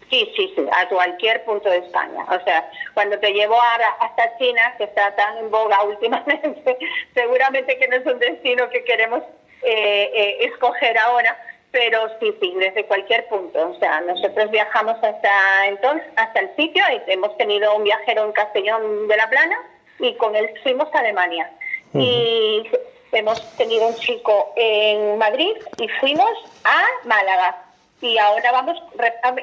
[0.09, 2.25] Sí, sí, sí, a cualquier punto de España.
[2.29, 6.77] O sea, cuando te llevo ahora hasta China, que está tan en boga últimamente,
[7.13, 9.21] seguramente que no es un destino que queremos
[9.63, 11.37] eh, eh, escoger ahora,
[11.71, 13.71] pero sí, sí, desde cualquier punto.
[13.71, 18.31] O sea, nosotros viajamos hasta entonces, hasta el sitio, y hemos tenido un viajero en
[18.31, 19.57] Castellón de la Plana
[19.99, 21.51] y con él fuimos a Alemania.
[21.93, 22.69] Y
[23.11, 26.31] hemos tenido un chico en Madrid y fuimos
[26.63, 27.66] a Málaga.
[28.01, 28.77] Y ahora vamos,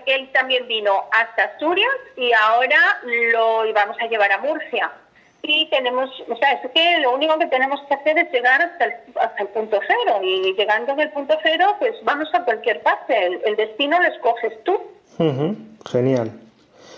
[0.07, 3.01] él también vino hasta Asturias y ahora
[3.33, 4.93] lo íbamos a llevar a Murcia
[5.47, 8.85] y tenemos, o sea, es que lo único que tenemos que hacer es llegar hasta
[8.87, 13.41] el, hasta el punto cero y llegando del punto cero, pues vamos a cualquier parte,
[13.45, 14.81] el, destino lo escoges tú.
[15.91, 16.33] Genial.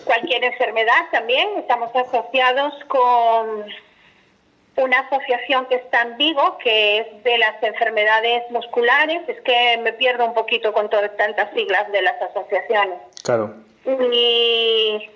[0.04, 3.64] Cualquier enfermedad también, estamos asociados con
[4.76, 9.92] una asociación que está en Vigo, que es de las enfermedades musculares, es que me
[9.92, 12.98] pierdo un poquito con todas tantas siglas de las asociaciones.
[13.22, 13.54] Claro.
[13.86, 15.08] Y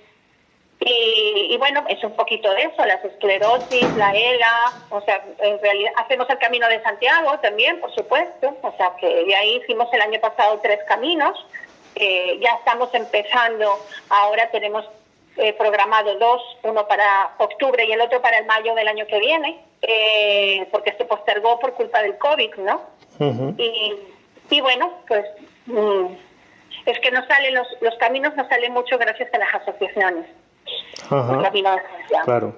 [0.82, 5.92] y, bueno, es un poquito de eso, las esclerosis, la ELA, o sea, en realidad
[5.98, 10.00] hacemos el Camino de Santiago también, por supuesto, o sea, que de ahí hicimos el
[10.00, 11.46] año pasado tres caminos,
[11.96, 14.88] ya estamos empezando, ahora tenemos
[15.40, 19.18] eh, programado dos, uno para octubre y el otro para el mayo del año que
[19.18, 22.82] viene, eh, porque se postergó por culpa del COVID, ¿no?
[23.58, 23.96] y,
[24.50, 25.24] y, bueno, pues
[25.66, 26.06] mm,
[26.86, 30.26] es que nos salen los, los caminos nos salen mucho gracias a las asociaciones.
[32.24, 32.56] Claro.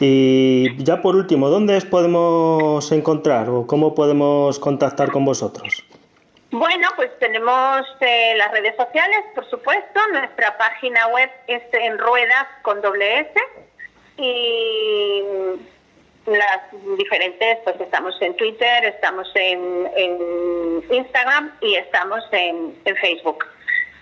[0.00, 5.83] Y ya por último, ¿dónde os podemos encontrar o cómo podemos contactar con vosotros?
[6.56, 10.00] Bueno, pues tenemos eh, las redes sociales, por supuesto.
[10.12, 13.32] Nuestra página web es en ruedas con doble S.
[14.18, 15.20] Y
[16.26, 16.60] las
[16.96, 23.44] diferentes, pues estamos en Twitter, estamos en, Instagram y estamos en Facebook.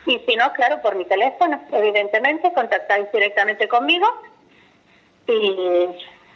[0.05, 4.07] Y si no, claro, por mi teléfono, evidentemente, contactáis directamente conmigo
[5.27, 5.89] y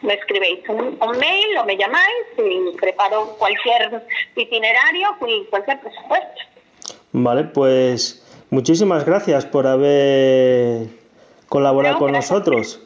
[0.03, 4.03] me escribéis un, mail o me llamáis y preparo cualquier
[4.35, 6.43] itinerario y cualquier presupuesto.
[7.13, 10.89] Vale, pues muchísimas gracias por haber
[11.49, 12.81] colaborado con nosotros.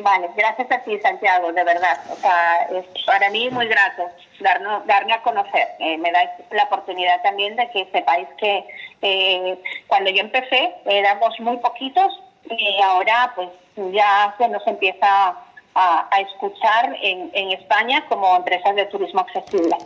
[0.00, 1.98] Vale, gracias a ti, Santiago, de verdad.
[2.12, 4.04] O sea, es para mí muy grato
[4.40, 5.68] darnos, darme a conocer.
[5.80, 6.20] Eh, me da
[6.52, 8.64] la oportunidad también de que sepáis que
[9.02, 13.48] eh, cuando yo empecé éramos muy poquitos y ahora pues
[13.92, 15.36] ya se nos empieza
[15.78, 19.76] a, escuchar en, en España como empresas de turismo accesible.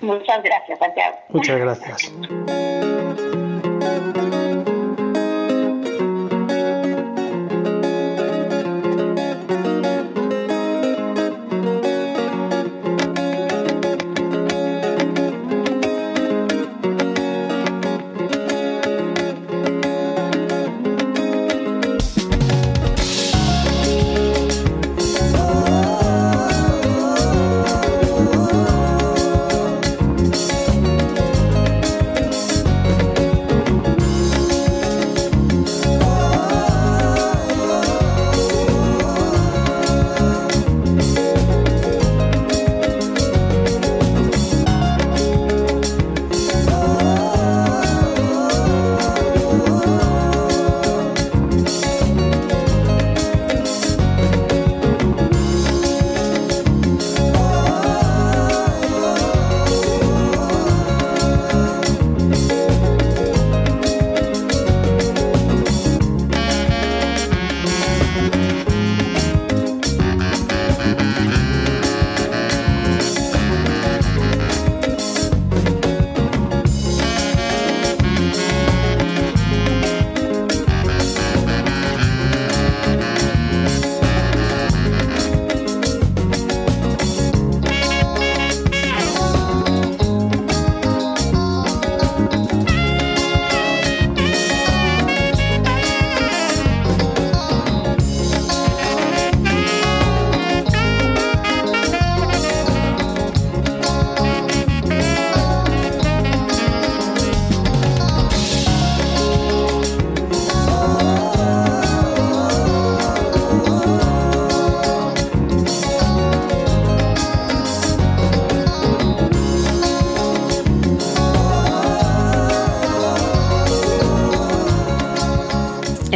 [0.00, 1.16] Muchas gracias, Santiago.
[1.30, 2.12] Muchas gracias.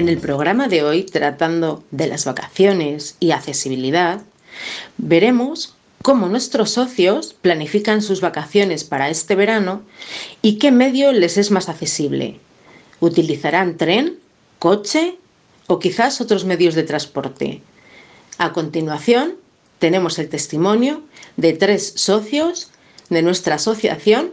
[0.08, 4.22] En el programa de hoy, tratando de las vacaciones y accesibilidad,
[4.96, 9.82] veremos cómo nuestros socios planifican sus vacaciones para este verano
[10.40, 12.40] y qué medio les es más accesible.
[13.00, 14.18] ¿Utilizarán tren,
[14.58, 15.18] coche
[15.66, 17.60] o quizás otros medios de transporte?
[18.38, 19.34] A continuación,
[19.78, 21.02] tenemos el testimonio
[21.36, 22.70] de tres socios
[23.10, 24.32] de nuestra asociación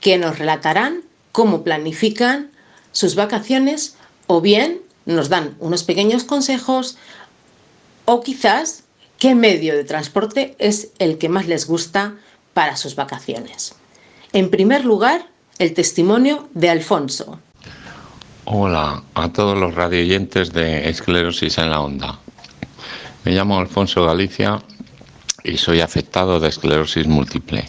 [0.00, 1.00] que nos relatarán
[1.32, 2.50] cómo planifican
[2.92, 3.96] sus vacaciones
[4.26, 6.96] o bien nos dan unos pequeños consejos
[8.04, 8.84] o quizás
[9.18, 12.14] qué medio de transporte es el que más les gusta
[12.52, 13.74] para sus vacaciones.
[14.32, 15.28] En primer lugar,
[15.58, 17.38] el testimonio de Alfonso.
[18.44, 22.18] Hola a todos los radioyentes de Esclerosis en la Onda.
[23.24, 24.62] Me llamo Alfonso Galicia
[25.42, 27.68] y soy afectado de esclerosis múltiple.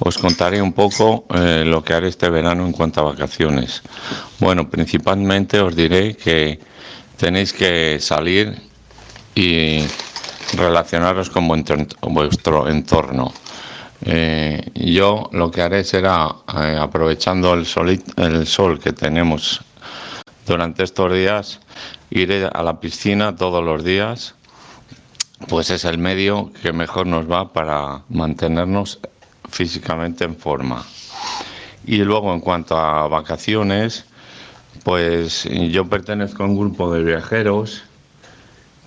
[0.00, 3.82] Os contaré un poco eh, lo que haré este verano en cuanto a vacaciones.
[4.40, 6.58] Bueno, principalmente os diré que
[7.16, 8.60] tenéis que salir
[9.34, 9.84] y
[10.56, 13.32] relacionaros con vuestro entorno.
[14.06, 16.28] Eh, yo lo que haré será,
[16.60, 17.66] eh, aprovechando el
[18.16, 19.60] el sol que tenemos
[20.46, 21.60] durante estos días,
[22.10, 24.34] iré a la piscina todos los días,
[25.48, 28.98] pues es el medio que mejor nos va para mantenernos
[29.50, 30.84] físicamente en forma.
[31.86, 34.06] Y luego en cuanto a vacaciones,
[34.82, 37.84] pues yo pertenezco a un grupo de viajeros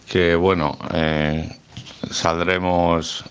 [0.07, 1.57] que, bueno, eh,
[2.09, 3.23] saldremos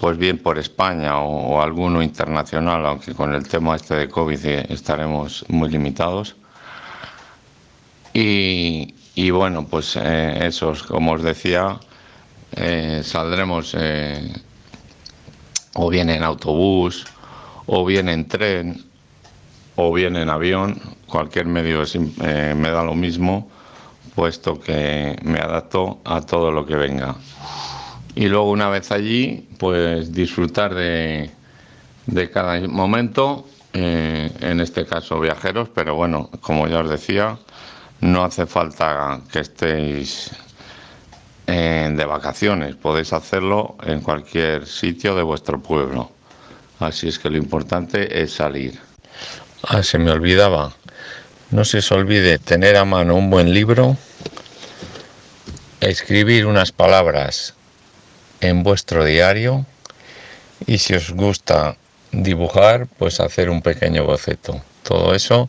[0.00, 5.44] pues bien por España o, alguno internacional, aunque con el tema este de COVID estaremos
[5.48, 6.36] muy limitados.
[8.12, 11.78] Y, y bueno, pues eh, esos, como os decía,
[12.56, 13.74] eh, saldremos
[15.74, 17.06] o bien en autobús,
[17.66, 18.84] o bien en tren,
[19.76, 23.50] o bien en avión, cualquier medio eh, me da lo mismo,
[24.14, 27.16] puesto que me adapto a todo lo que venga.
[28.14, 31.30] Y luego una vez allí, pues disfrutar de,
[32.06, 37.36] de cada momento, eh, en este caso viajeros, pero bueno, como ya os decía,
[38.00, 40.30] no hace falta que estéis
[41.46, 42.74] de vacaciones.
[42.76, 46.10] Podéis hacerlo en cualquier sitio de vuestro pueblo.
[46.80, 48.78] Así es que lo importante es salir.
[49.62, 50.72] Ah, se me olvidaba.
[51.50, 53.96] No se os olvide tener a mano un buen libro,
[55.80, 57.54] escribir unas palabras
[58.40, 59.64] en vuestro diario
[60.66, 61.76] y si os gusta
[62.10, 64.60] dibujar, pues hacer un pequeño boceto.
[64.82, 65.48] Todo eso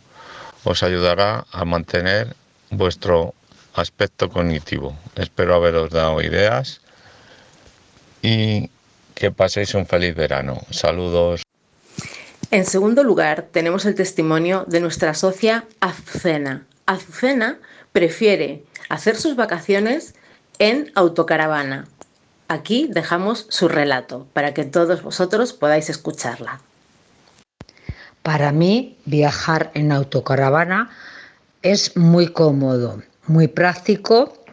[0.64, 2.36] os ayudará a mantener
[2.70, 3.34] vuestro
[3.76, 4.98] aspecto cognitivo.
[5.16, 6.82] Espero haberos dado ideas
[8.22, 8.70] y
[9.14, 10.62] que paséis un feliz verano.
[10.72, 11.44] Saludos.
[12.52, 16.66] En segundo lugar, tenemos el testimonio de nuestra socia Azucena.
[16.86, 17.60] Azucena
[17.92, 20.16] prefiere hacer sus vacaciones
[20.60, 21.88] en autocaravana.
[22.48, 26.62] Aquí dejamos su relato para que todos vosotros podáis escucharla.
[28.22, 30.92] Para mí, viajar en autocaravana
[31.62, 34.46] es muy cómodo muy práctico,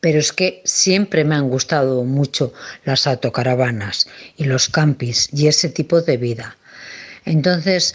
[0.00, 2.52] pero es que siempre me han gustado mucho
[2.84, 6.56] las autocaravanas y los campis y ese tipo de vida.
[7.24, 7.94] Entonces,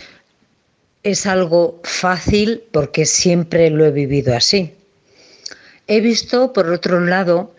[1.03, 4.73] es algo fácil porque siempre lo he vivido así.
[5.87, 7.53] He visto, por otro lado,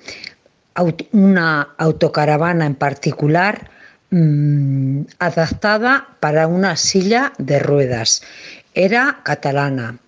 [1.13, 3.71] una autocaravana en particular
[4.11, 8.23] mm, adaptada para una silla de ruedas.
[8.75, 9.99] Era catalana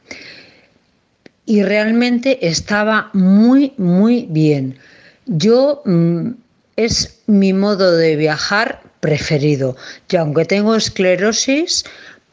[1.49, 4.78] y realmente estaba muy, muy bien.
[5.24, 6.32] Yo mm,
[6.76, 9.74] es mi modo de viajar preferido
[10.11, 11.86] y aunque tengo esclerosis,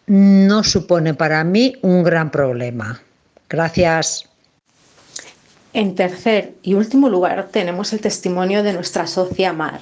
[0.08, 3.02] no supone para mí un gran problema.
[3.48, 4.26] Gracias.
[5.72, 9.80] En tercer y último lugar tenemos el testimonio de nuestra socia Mar.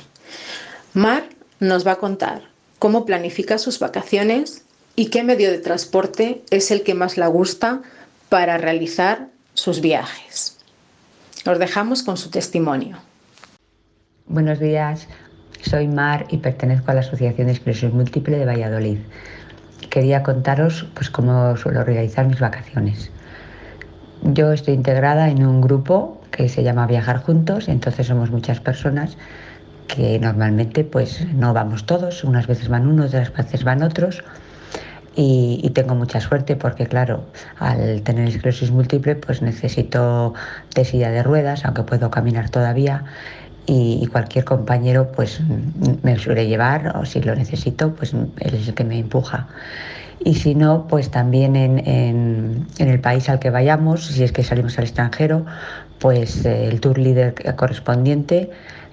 [0.94, 1.24] Mar
[1.60, 2.44] nos va a contar
[2.78, 4.64] cómo planifica sus vacaciones
[4.96, 7.82] y qué medio de transporte es el que más le gusta
[8.34, 10.58] para realizar sus viajes.
[11.46, 12.98] Los dejamos con su testimonio.
[14.26, 15.08] Buenos días,
[15.62, 18.98] soy Mar y pertenezco a la Asociación de Esclerosis Múltiple de Valladolid.
[19.92, 23.12] Quería contaros pues, cómo suelo realizar mis vacaciones.
[24.24, 29.16] Yo estoy integrada en un grupo que se llama Viajar Juntos, entonces somos muchas personas
[29.88, 34.24] que normalmente pues no vamos todos, unas veces van unos, otras veces van otros,
[35.16, 37.26] y, tengo mucha suerte porque, claro,
[37.60, 40.34] al tener esclerosis múltiple, pues necesito
[40.76, 43.04] de silla de ruedas, aunque puedo caminar todavía.
[43.66, 45.40] Y, cualquier compañero pues
[46.04, 49.48] me suele llevar o si lo necesito pues él es el que me empuja
[50.26, 54.78] y si no, pues también en, el país al que vayamos, si es que salimos
[54.78, 55.46] al extranjero,
[56.00, 58.50] pues eh, el tour líder correspondiente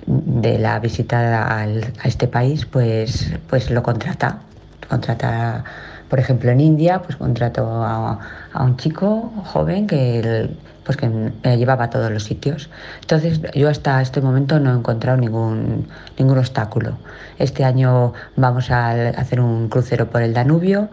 [0.06, 1.68] de la visita a
[2.04, 4.40] este país, pues, pues lo contrata.
[4.88, 5.64] Contrata,
[6.10, 8.18] por ejemplo, en India, pues contrató a,
[8.60, 10.50] un chico joven que,
[10.84, 12.68] pues que me llevaba a todos los sitios.
[13.00, 15.86] Entonces, yo hasta este momento no he encontrado ningún,
[16.18, 16.98] ningún obstáculo.
[17.38, 20.90] Este año vamos a hacer un crucero por el Danubio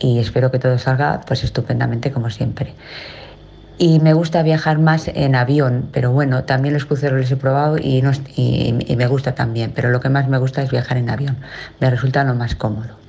[0.00, 2.74] y espero que todo salga pues estupendamente como siempre.
[3.78, 7.76] Y me gusta viajar más en avión, pero bueno, también los cruceros los he probado
[7.78, 11.10] y, no, y, me gusta también, pero lo que más me gusta es viajar en
[11.10, 11.36] avión,
[11.78, 13.05] me resulta lo más cómodo.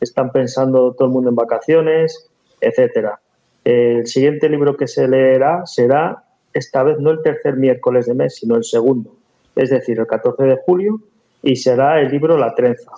[0.00, 2.28] están pensando todo el mundo en vacaciones,
[2.60, 3.20] etcétera.
[3.64, 8.36] El siguiente libro que se leerá será, esta vez no el tercer miércoles de mes,
[8.36, 9.12] sino el segundo,
[9.54, 11.00] es decir, el 14 de julio,
[11.42, 12.92] y será el libro La trenza.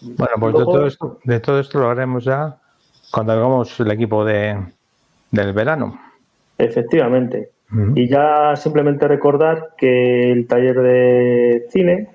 [0.00, 2.56] Bueno, pues de, todo esto, de todo esto lo haremos ya
[3.10, 4.58] cuando hagamos el equipo de,
[5.30, 6.00] del verano.
[6.58, 7.53] Efectivamente.
[7.94, 12.08] Y ya simplemente recordar que el taller de cine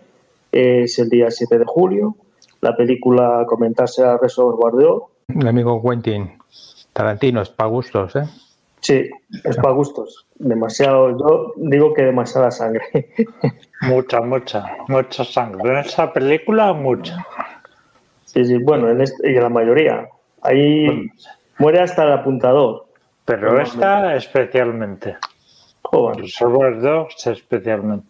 [0.51, 2.15] es el día 7 de julio.
[2.61, 5.09] La película comentarse a Resort Guardeo.
[5.27, 6.31] El amigo Quentin
[6.93, 8.23] Tarantino es para gustos, ¿eh?
[8.81, 9.09] Sí,
[9.43, 10.25] es para gustos.
[10.35, 12.83] Demasiado, yo digo que demasiada sangre.
[13.81, 15.69] mucha, mucha, mucha sangre.
[15.71, 17.25] En esa película, mucha.
[18.25, 20.07] Sí, sí, bueno, en este, y en la mayoría.
[20.41, 21.09] Ahí
[21.57, 22.85] muere hasta el apuntador.
[23.25, 25.17] Pero esta especialmente.
[25.91, 26.19] Joder.
[26.21, 28.05] Los Dogs especialmente.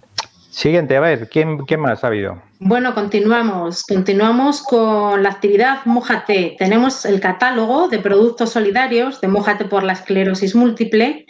[0.49, 2.41] Siguiente, a ver, ¿quién, ¿qué más ha habido?
[2.59, 3.85] Bueno, continuamos.
[3.85, 6.57] Continuamos con la actividad Mójate.
[6.59, 11.25] Tenemos el catálogo de productos solidarios de Mójate por la esclerosis múltiple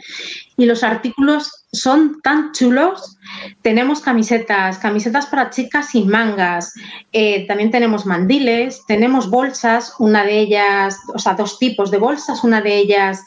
[0.57, 3.17] y los artículos son tan chulos.
[3.61, 6.73] Tenemos camisetas, camisetas para chicas sin mangas.
[7.11, 12.43] Eh, también tenemos mandiles, tenemos bolsas, una de ellas, o sea, dos tipos de bolsas,
[12.43, 13.23] una de ellas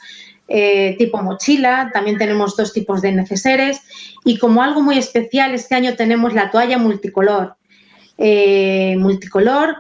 [0.55, 3.81] eh, tipo mochila, también tenemos dos tipos de neceseres
[4.23, 7.55] y como algo muy especial este año tenemos la toalla multicolor.
[8.19, 9.77] Eh, multicolor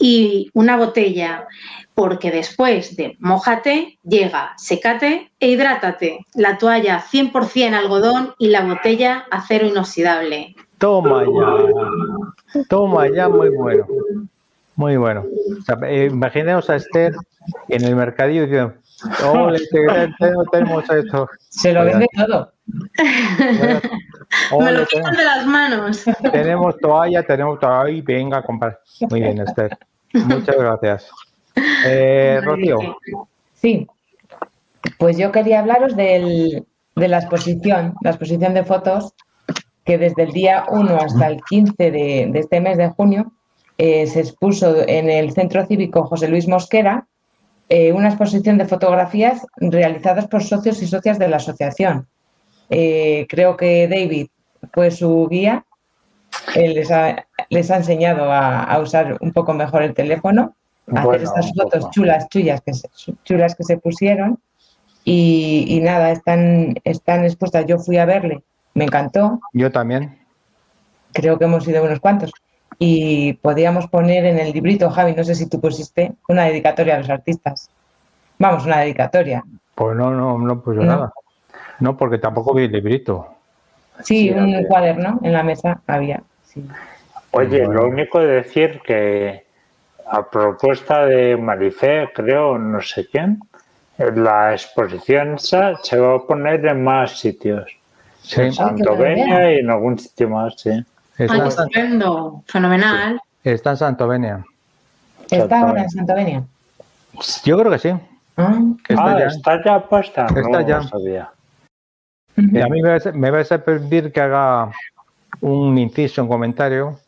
[0.00, 1.46] y una botella,
[1.94, 6.18] porque después de mojate, llega secate e hidrátate.
[6.34, 10.56] La toalla 100% algodón y la botella acero inoxidable.
[10.78, 13.86] Toma ya, toma ya, muy bueno,
[14.74, 15.24] muy bueno.
[15.88, 17.14] Eh, imaginemos a Esther
[17.68, 18.48] en el mercadillo
[19.24, 19.52] oh,
[20.52, 21.28] tenemos esto.
[21.48, 22.52] Se lo vende todo.
[24.60, 26.04] Me lo quitan de las manos.
[26.32, 28.02] Tenemos toalla, tenemos toalla.
[28.04, 28.80] Venga a comprar.
[29.10, 29.78] Muy bien, Esther.
[30.12, 31.10] Muchas gracias.
[31.86, 32.96] Eh, Rocío.
[33.54, 33.86] Sí.
[34.98, 39.14] Pues yo quería hablaros de la exposición, la exposición de fotos
[39.86, 43.32] que desde el día 1 hasta el 15 de, este mes de junio
[43.78, 47.06] eh, se expuso en el Centro Cívico José Luis Mosquera
[47.68, 52.06] eh, una exposición de fotografías realizadas por socios y socias de la asociación.
[52.70, 54.28] Eh, creo que David
[54.72, 55.64] fue su guía,
[56.54, 60.54] les, ha, enseñado a, usar un poco mejor el teléfono,
[60.94, 62.88] a hacer estas fotos chulas, chulas que, se,
[63.24, 64.38] chulas que se pusieron.
[65.04, 67.64] Y, nada, están, están expuestas.
[67.66, 68.42] Yo fui a verle,
[68.74, 69.40] me encantó.
[69.52, 70.18] Yo también.
[71.12, 72.32] Creo que hemos ido unos cuantos.
[72.78, 76.98] Y podíamos poner en el librito, Javi, no sé si tú pusiste, una dedicatoria a
[76.98, 77.70] los artistas.
[78.38, 79.42] Vamos, una dedicatoria.
[79.74, 81.12] Pues no, no, no puse nada.
[81.80, 83.26] No, porque tampoco vi el librito.
[84.02, 86.22] Sí, un cuaderno en la mesa había.
[87.30, 89.44] Oye, lo único de decir que
[90.06, 93.40] a propuesta de Marifé, creo, no sé quién,
[93.98, 97.70] la exposición esa se va a poner en más sitios.
[98.36, 100.84] En Santovenia y en algún sitio más, sí.
[101.18, 103.20] Está, estupendo, fenomenal.
[103.42, 104.44] Está en Santovenia.
[105.30, 106.44] ¿Está ahora en Santovenia?
[107.44, 107.90] Yo creo que sí.
[108.36, 108.58] Ah,
[108.88, 109.26] está, ah, ya.
[109.26, 110.26] está ya puesta.
[110.26, 110.82] Está no ya.
[110.82, 111.30] sabía.
[112.36, 114.70] Y a mí me, me vais a pedir que haga
[115.40, 117.00] un inciso, un comentario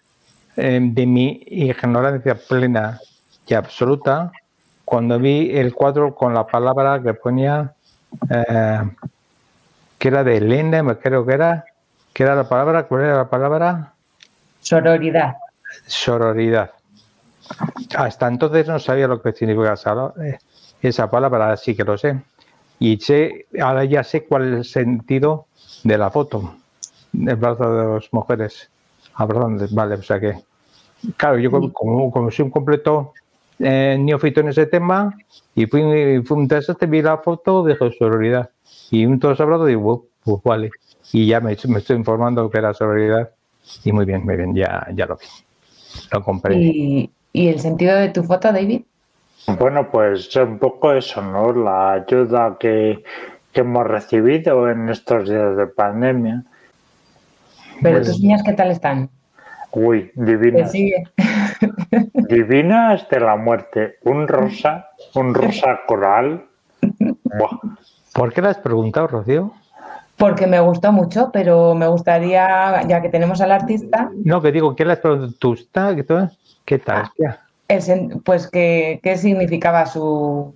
[0.56, 2.98] eh, de mi ignorancia plena
[3.46, 4.32] y absoluta
[4.84, 7.74] cuando vi el cuadro con la palabra que ponía
[8.30, 8.90] eh,
[9.98, 11.64] que era de Elena, creo que era,
[12.12, 13.92] que era la palabra, ¿cuál era la palabra?
[14.60, 15.36] Sororidad.
[15.86, 16.72] Sororidad.
[17.96, 20.38] Hasta entonces no sabía lo que significaba esa, eh,
[20.82, 22.20] esa palabra, así que lo sé.
[22.78, 25.46] Y sé, ahora ya sé cuál es el sentido
[25.82, 26.56] de la foto,
[27.12, 28.70] del brazo de dos mujeres.
[29.14, 30.38] Ah, vale, o sea que,
[31.16, 33.14] claro, yo como, soy un completo
[33.58, 35.12] eh, neófito en ese tema
[35.54, 35.82] y fui,
[36.24, 38.50] fui un interesante, vi la foto, de sororidad.
[38.90, 40.70] Y un todos hablado, digo, pues vale.
[41.12, 43.30] Y ya me, me, estoy informando que era sororidad.
[43.84, 45.26] Y muy bien, muy bien, ya, ya lo vi.
[46.12, 46.56] Lo compré.
[46.56, 48.82] ¿Y, ¿Y el sentido de tu foto, David?
[49.58, 51.52] Bueno, pues un poco eso, ¿no?
[51.52, 53.02] La ayuda que,
[53.52, 56.44] que hemos recibido en estos días de pandemia.
[57.82, 59.08] Pero pues, tus niñas, ¿qué tal están?
[59.70, 60.72] Uy, divinas.
[62.28, 63.96] divinas de la muerte.
[64.04, 66.46] Un rosa, un rosa coral.
[66.82, 67.58] Buah.
[68.14, 69.52] ¿Por qué le has preguntado, Rocío?
[70.18, 74.10] Porque me gustó mucho, pero me gustaría, ya que tenemos al artista.
[74.24, 75.32] No, que digo, ¿qué le has preguntado?
[75.38, 75.96] ¿Tú estás?
[76.64, 77.10] ¿Qué tal?
[77.22, 77.38] Ah,
[77.68, 80.54] el, pues, ¿qué, ¿qué significaba su,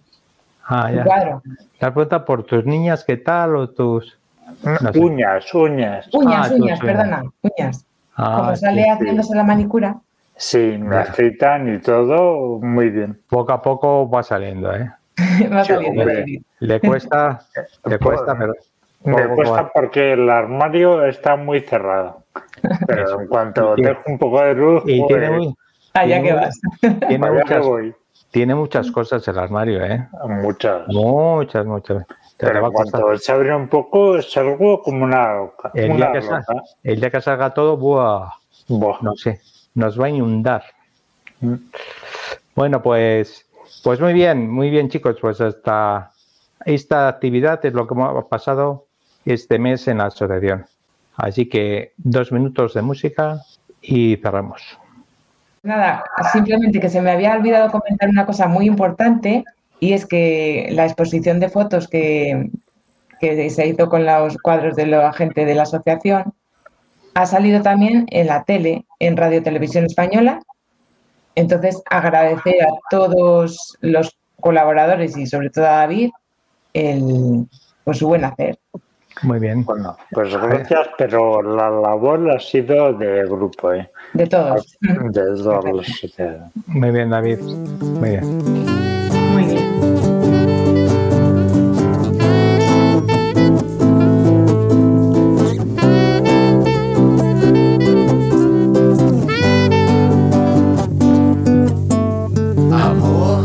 [0.67, 1.43] ah, su cuadro?
[1.79, 4.19] ¿Te has preguntado por tus niñas qué tal o tus.
[4.65, 4.99] No sé.
[4.99, 6.09] Uñas, uñas.
[6.13, 7.85] Uñas, ah, uñas, perdona, uñas.
[8.17, 9.35] Ah, Como sale sí, haciéndose sí.
[9.37, 9.97] la manicura.
[10.37, 13.21] Sí, me afeitan y todo muy bien.
[13.29, 14.91] Poco a poco va saliendo, ¿eh?
[15.53, 16.05] va saliendo.
[16.05, 17.41] Le, le cuesta,
[17.85, 18.55] le cuesta, pero.
[19.05, 22.23] Me cuesta porque el armario está muy cerrado.
[22.87, 24.83] Pero en cuanto dejo un poco de luz.
[24.87, 25.55] Y pues, tiene muy,
[25.95, 26.61] Allá tiene, que vas.
[27.09, 27.67] Tiene muchas,
[28.31, 30.09] tiene muchas cosas el armario, ¿eh?
[30.27, 30.89] Muchas.
[30.89, 32.07] Muchas, muchas.
[32.39, 35.71] Pero cuando se abre un poco es algo como una loca.
[35.75, 38.31] El, una día, que salga, el día que salga todo, buah,
[38.69, 38.99] buah.
[39.03, 39.41] no sé,
[39.75, 40.65] nos va a inundar.
[41.41, 41.55] Mm.
[42.57, 43.47] Bueno, pues,
[43.85, 46.11] pues muy bien, muy bien chicos, pues esta,
[46.65, 48.87] esta actividad es lo que ha pasado
[49.25, 50.67] este mes en la asociación.
[51.17, 53.41] Así que dos minutos de música
[53.81, 54.79] y cerramos.
[55.63, 59.45] Nada, simplemente que se me había olvidado comentar una cosa muy importante
[59.79, 62.51] y es que la exposición de fotos que,
[63.21, 66.35] se hizo con los cuadros de la gente de la asociación
[67.15, 70.41] ha salido también en la tele, en Radio Televisión Española.
[71.37, 76.11] Entonces, agradecer a todos los colaboradores y sobre todo a David
[76.73, 77.47] el,
[77.85, 78.59] pues, su buen hacer.
[79.23, 79.65] Muy bien.
[79.65, 83.89] Bueno, pues gracias, pero la labor ha sido de grupo, ¿eh?
[84.15, 84.77] De todos.
[84.81, 85.87] De todos.
[86.67, 87.39] Muy bien, David.
[87.41, 88.27] Muy bien.
[89.33, 89.63] Muy bien.
[102.73, 103.45] Amor,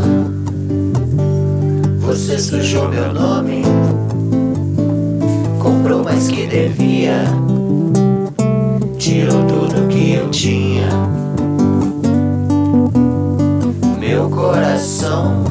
[2.00, 3.37] você sujou meu nome,
[6.18, 7.22] mais que devia,
[8.98, 10.88] tirou tudo que eu tinha.
[14.00, 15.44] Meu coração,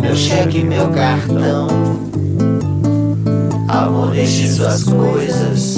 [0.00, 1.68] meu cheque, meu cartão.
[3.68, 5.76] Amor, deixe suas coisas,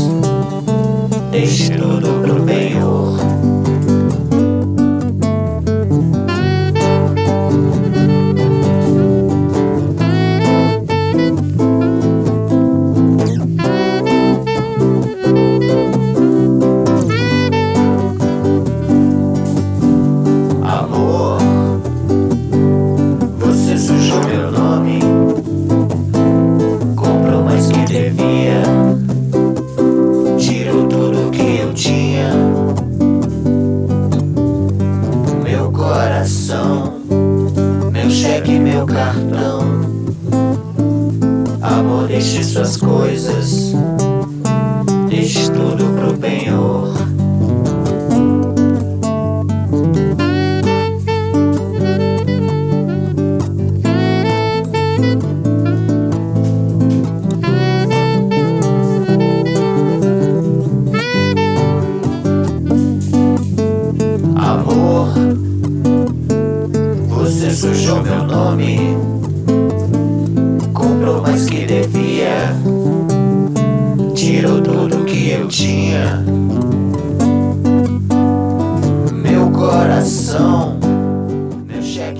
[1.30, 3.18] deixe tudo pro penhor.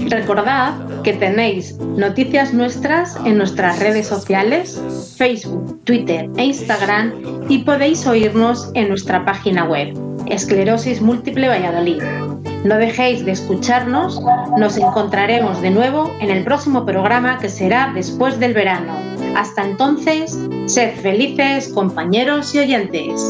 [0.09, 4.81] Recordad que tenéis noticias nuestras en nuestras redes sociales,
[5.17, 7.13] Facebook, Twitter e Instagram
[7.49, 9.95] y podéis oírnos en nuestra página web,
[10.27, 12.03] Esclerosis Múltiple Valladolid.
[12.65, 14.23] No dejéis de escucharnos,
[14.57, 18.95] nos encontraremos de nuevo en el próximo programa que será después del verano.
[19.37, 23.21] Hasta entonces, sed felices compañeros y oyentes.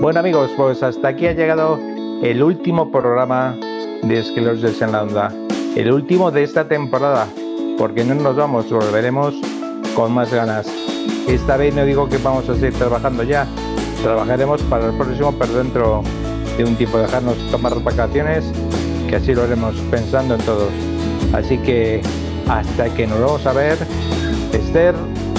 [0.00, 1.78] Bueno amigos, pues hasta aquí ha llegado
[2.22, 3.56] el último programa
[4.02, 5.32] de Esclerosis en la Onda.
[5.76, 7.26] El último de esta temporada,
[7.76, 9.34] porque no nos vamos, volveremos
[9.94, 10.66] con más ganas.
[11.26, 13.46] Esta vez no digo que vamos a seguir trabajando ya,
[14.02, 16.02] trabajaremos para el próximo, pero dentro
[16.56, 18.44] de un tiempo, dejarnos tomar vacaciones,
[19.08, 20.70] que así lo haremos pensando en todos.
[21.32, 22.02] Así que
[22.48, 23.78] hasta que nos vamos a ver,
[24.52, 24.94] Esther,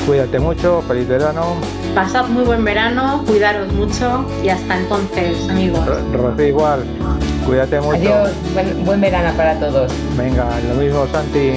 [0.05, 1.55] cuídate mucho, feliz verano.
[1.95, 5.85] Pasad muy buen verano, cuidaros mucho y hasta entonces, amigos.
[6.13, 6.83] Rocío igual,
[7.49, 7.95] cuídate mucho.
[7.97, 9.91] Adiós, buen, buen verano para todos.
[10.15, 11.53] Venga, lo mismo Santi.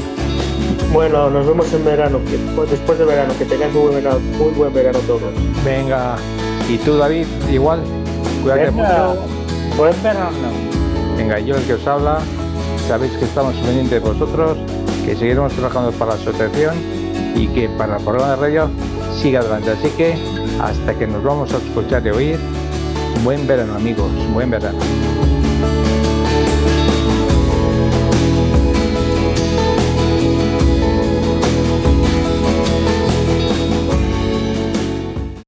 [0.90, 4.20] Bueno, nos vemos en verano, que- pues después de verano, que tengáis muy buen verano,
[4.38, 5.22] muy buen verano todos.
[5.64, 6.16] Venga,
[6.68, 7.80] y tú David, igual,
[8.42, 9.08] cuídate Venga.
[9.08, 9.20] mucho.
[9.76, 10.30] Buen verano.
[11.16, 12.18] Venga, yo el que os habla,
[12.88, 14.56] sabéis que estamos pendientes de vosotros,
[15.04, 16.74] que seguiremos trabajando para la asociación
[17.36, 18.70] y que para el programa de radio
[19.20, 19.70] siga adelante.
[19.70, 20.14] Así que
[20.60, 22.38] hasta que nos vamos a escuchar y oír,
[23.24, 24.78] buen verano amigos, buen verano.